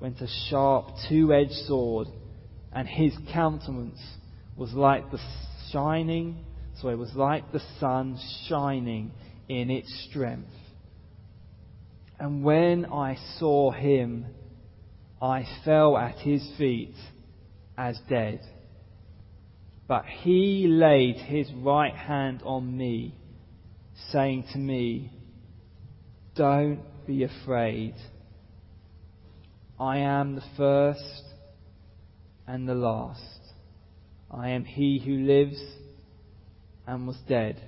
went 0.00 0.20
a 0.20 0.28
sharp 0.48 0.90
two-edged 1.08 1.66
sword, 1.66 2.06
and 2.72 2.86
his 2.86 3.14
countenance 3.32 3.98
was 4.56 4.72
like 4.74 5.10
the 5.10 5.18
shining, 5.72 6.44
so 6.80 6.88
it 6.88 6.98
was 6.98 7.12
like 7.16 7.50
the 7.50 7.62
sun 7.80 8.20
shining 8.48 9.10
in 9.48 9.70
its 9.70 10.06
strength. 10.08 10.52
And 12.20 12.44
when 12.44 12.86
I 12.86 13.16
saw 13.40 13.72
him, 13.72 14.26
I 15.20 15.44
fell 15.64 15.96
at 15.96 16.18
his 16.18 16.48
feet 16.56 16.94
as 17.76 17.98
dead. 18.08 18.40
But 19.88 20.04
he 20.04 20.66
laid 20.66 21.16
his 21.16 21.52
right 21.52 21.94
hand 21.94 22.42
on 22.44 22.76
me, 22.76 23.14
saying 24.10 24.46
to 24.52 24.58
me, 24.58 25.12
Don't 26.34 26.80
be 27.06 27.22
afraid. 27.22 27.94
I 29.78 29.98
am 29.98 30.34
the 30.34 30.44
first 30.56 31.22
and 32.46 32.68
the 32.68 32.74
last. 32.74 33.40
I 34.30 34.50
am 34.50 34.64
he 34.64 34.98
who 34.98 35.24
lives 35.24 35.62
and 36.86 37.06
was 37.06 37.18
dead. 37.28 37.62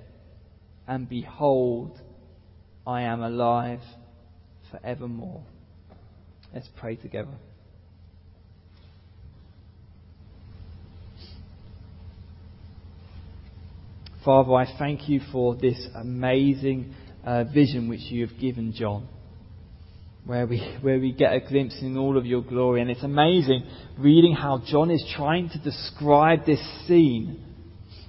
And 0.87 1.07
behold, 1.07 1.99
I 2.85 3.03
am 3.03 3.21
alive 3.21 3.81
forevermore. 4.71 5.43
Let's 6.53 6.69
pray 6.75 6.95
together. 6.95 7.37
Father, 14.25 14.53
I 14.53 14.65
thank 14.77 15.07
you 15.07 15.21
for 15.31 15.55
this 15.55 15.79
amazing 15.95 16.93
uh, 17.23 17.45
vision 17.45 17.87
which 17.87 18.01
you 18.11 18.27
have 18.27 18.37
given 18.37 18.73
John, 18.73 19.07
where 20.25 20.45
we, 20.45 20.59
where 20.81 20.99
we 20.99 21.13
get 21.13 21.31
a 21.31 21.39
glimpse 21.39 21.81
in 21.81 21.97
all 21.97 22.17
of 22.17 22.25
your 22.25 22.41
glory. 22.41 22.81
And 22.81 22.91
it's 22.91 23.03
amazing 23.03 23.63
reading 23.97 24.35
how 24.35 24.61
John 24.65 24.91
is 24.91 25.05
trying 25.15 25.49
to 25.51 25.59
describe 25.59 26.45
this 26.45 26.59
scene 26.85 27.41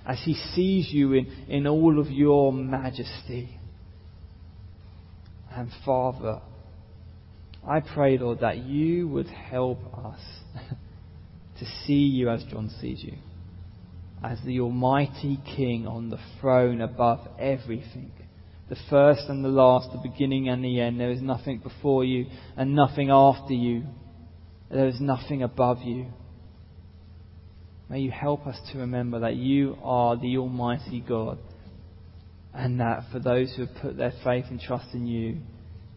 as 0.05 0.20
he 0.25 0.35
sees 0.35 0.92
you 0.92 1.12
in, 1.12 1.27
in 1.49 1.66
all 1.68 2.01
of 2.01 2.11
your 2.11 2.53
majesty. 2.53 3.57
And 5.53 5.70
Father, 5.85 6.40
I 7.64 7.81
pray, 7.81 8.18
Lord, 8.18 8.40
that 8.40 8.59
you 8.59 9.07
would 9.07 9.29
help 9.29 9.79
us 9.94 10.20
to 11.61 11.64
see 11.87 11.92
you 11.92 12.31
as 12.31 12.42
John 12.51 12.68
sees 12.81 13.05
you 13.05 13.12
as 14.22 14.38
the 14.44 14.61
Almighty 14.61 15.38
King 15.56 15.87
on 15.87 16.11
the 16.11 16.18
throne 16.40 16.80
above 16.80 17.26
everything. 17.38 18.12
The 18.68 18.76
first 18.88 19.22
and 19.28 19.44
the 19.44 19.48
last, 19.48 19.90
the 19.90 20.09
beginning 20.09 20.48
and 20.48 20.64
the 20.64 20.80
end. 20.80 21.00
There 21.00 21.11
is 21.11 21.22
nothing 21.22 21.59
before 21.59 22.04
you 22.04 22.26
and 22.56 22.74
nothing 22.74 23.11
after 23.11 23.54
you. 23.54 23.85
There 24.70 24.87
is 24.87 25.00
nothing 25.00 25.42
above 25.42 25.78
you. 25.83 26.06
May 27.88 28.00
you 28.00 28.12
help 28.12 28.46
us 28.46 28.56
to 28.70 28.78
remember 28.78 29.20
that 29.20 29.35
you 29.35 29.76
are 29.83 30.16
the 30.16 30.37
Almighty 30.37 31.00
God 31.00 31.38
and 32.54 32.78
that 32.80 33.04
for 33.11 33.18
those 33.18 33.52
who 33.56 33.66
have 33.66 33.74
put 33.83 33.96
their 33.96 34.12
faith 34.22 34.44
and 34.50 34.61
trust 34.61 34.94
in 34.94 35.06
you, 35.06 35.38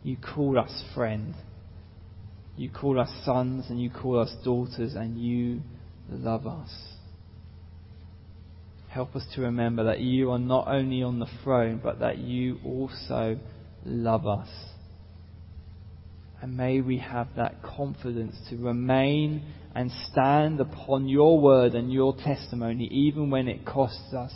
you 0.01 0.17
call 0.17 0.57
us 0.57 0.83
friend. 0.95 1.35
You 2.55 2.69
call 2.69 2.99
us 2.99 3.09
sons 3.25 3.65
and 3.69 3.79
you 3.79 3.91
call 3.91 4.19
us 4.19 4.33
daughters 4.43 4.95
and 4.95 5.19
you 5.19 5.61
love 6.09 6.47
us. 6.47 6.69
Help 8.93 9.15
us 9.15 9.25
to 9.33 9.41
remember 9.41 9.85
that 9.85 10.01
you 10.01 10.29
are 10.29 10.37
not 10.37 10.67
only 10.67 11.01
on 11.01 11.17
the 11.17 11.25
throne, 11.43 11.81
but 11.83 11.99
that 11.99 12.19
you 12.19 12.59
also 12.63 13.39
love 13.83 14.27
us. 14.27 14.49
And 16.39 16.55
may 16.55 16.79
we 16.79 16.99
have 16.99 17.29
that 17.35 17.63
confidence 17.63 18.35
to 18.51 18.57
remain 18.57 19.41
and 19.73 19.89
stand 20.11 20.59
upon 20.59 21.07
your 21.07 21.39
word 21.39 21.73
and 21.73 21.91
your 21.91 22.15
testimony, 22.15 22.85
even 22.91 23.31
when 23.31 23.47
it 23.47 23.65
costs 23.65 24.13
us, 24.13 24.33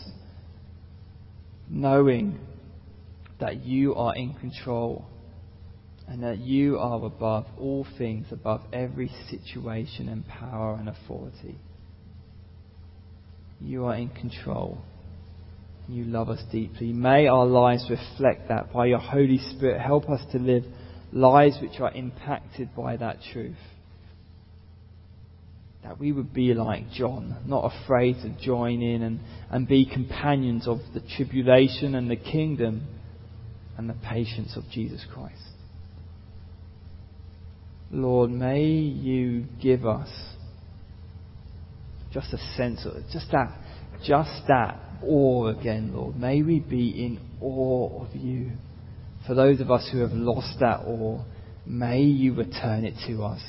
knowing 1.70 2.40
that 3.40 3.64
you 3.64 3.94
are 3.94 4.16
in 4.16 4.34
control 4.34 5.06
and 6.08 6.24
that 6.24 6.40
you 6.40 6.80
are 6.80 7.06
above 7.06 7.46
all 7.60 7.86
things, 8.00 8.26
above 8.32 8.62
every 8.74 9.12
situation 9.30 10.10
and 10.10 10.28
power 10.28 10.78
and 10.80 10.90
authority. 10.90 11.60
You 13.60 13.86
are 13.86 13.96
in 13.96 14.10
control. 14.10 14.80
You 15.88 16.04
love 16.04 16.30
us 16.30 16.42
deeply. 16.52 16.92
May 16.92 17.28
our 17.28 17.46
lives 17.46 17.90
reflect 17.90 18.50
that 18.50 18.74
by 18.74 18.88
your 18.88 19.00
Holy 19.00 19.38
Spirit. 19.38 19.80
Help 19.82 20.10
us 20.10 20.22
to 20.32 20.38
live 20.38 20.64
lives 21.14 21.58
which 21.62 21.80
are 21.80 21.92
impacted 21.92 22.76
by 22.76 22.98
that 22.98 23.18
truth. 23.32 23.56
That 25.84 25.98
we 26.00 26.12
would 26.12 26.34
be 26.34 26.54
like 26.54 26.92
John, 26.92 27.38
not 27.46 27.72
afraid 27.74 28.16
to 28.16 28.30
join 28.44 28.82
in 28.82 29.02
and, 29.02 29.22
and 29.50 29.68
be 29.68 29.86
companions 29.86 30.68
of 30.68 30.80
the 30.94 31.02
tribulation 31.16 31.96
and 31.96 32.12
the 32.12 32.18
kingdom 32.18 32.86
and 33.78 33.90
the 33.90 33.94
patience 33.94 34.58
of 34.58 34.64
Jesus 34.70 35.06
Christ. 35.14 35.36
Lord, 37.90 38.30
may 38.30 38.66
you 38.66 39.46
give 39.62 39.86
us 39.86 40.10
just 42.20 42.34
a 42.34 42.38
sense 42.56 42.84
of 42.84 42.94
just 43.12 43.28
that, 43.32 43.56
just 44.04 44.48
that 44.48 44.80
awe 45.04 45.48
again, 45.48 45.92
Lord. 45.94 46.16
May 46.16 46.42
we 46.42 46.60
be 46.60 46.90
in 46.90 47.20
awe 47.40 48.04
of 48.04 48.16
you. 48.16 48.54
For 49.28 49.36
those 49.36 49.62
of 49.62 49.70
us 49.70 49.88
who 49.92 50.00
have 50.00 50.14
lost 50.14 50.60
that 50.60 50.80
awe, 50.88 51.24
may 51.68 52.02
you 52.02 52.34
return 52.34 52.86
it 52.86 52.96
to 53.08 53.24
us 53.24 53.42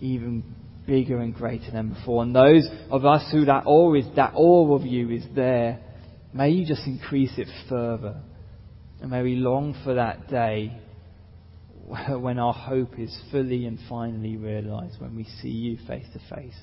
even 0.00 0.42
bigger 0.86 1.18
and 1.18 1.34
greater 1.34 1.70
than 1.70 1.92
before. 1.92 2.22
And 2.22 2.34
those 2.34 2.66
of 2.90 3.04
us 3.04 3.28
who 3.30 3.44
that 3.44 3.64
awe 3.66 3.94
is, 3.94 4.06
that 4.16 4.32
awe 4.34 4.74
of 4.74 4.86
you 4.86 5.10
is 5.10 5.24
there, 5.34 5.80
may 6.32 6.50
you 6.50 6.66
just 6.66 6.86
increase 6.86 7.32
it 7.36 7.48
further. 7.68 8.22
And 9.02 9.10
may 9.10 9.22
we 9.22 9.36
long 9.36 9.78
for 9.84 9.94
that 9.94 10.28
day 10.28 10.72
when 12.08 12.38
our 12.38 12.54
hope 12.54 12.98
is 12.98 13.14
fully 13.30 13.66
and 13.66 13.78
finally 13.90 14.38
realized, 14.38 15.02
when 15.02 15.14
we 15.16 15.24
see 15.42 15.50
you 15.50 15.76
face 15.86 16.06
to 16.14 16.34
face 16.34 16.56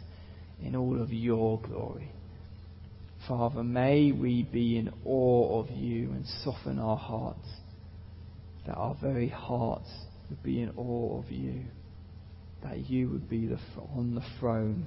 in 0.62 0.76
all 0.76 1.01
of 1.01 1.12
your 1.12 1.60
glory. 1.62 2.12
Father, 3.28 3.64
may 3.64 4.12
we 4.12 4.43
be 4.43 4.78
in 4.78 4.91
awe 5.06 5.60
of 5.62 5.72
you 5.72 6.12
and 6.12 6.26
soften 6.43 6.78
our 6.78 6.97
hearts, 6.97 7.47
that 8.66 8.76
our 8.76 8.95
very 9.01 9.30
hearts 9.30 9.89
would 10.30 10.43
be 10.43 10.62
in 10.62 10.72
awe 10.76 11.20
of 11.20 11.32
you, 11.32 11.64
that 12.64 12.89
you 12.89 13.10
would 13.10 13.30
be 13.30 13.47
the, 13.47 13.60
on 13.95 14.16
the 14.16 14.24
throne 14.39 14.86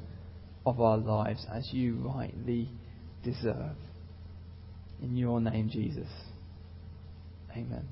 of 0.66 0.80
our 0.80 0.98
lives 0.98 1.46
as 1.52 1.68
you 1.72 1.96
rightly 1.96 2.68
deserve. 3.22 3.76
In 5.02 5.16
your 5.16 5.40
name, 5.40 5.70
Jesus. 5.70 6.08
Amen. 7.52 7.86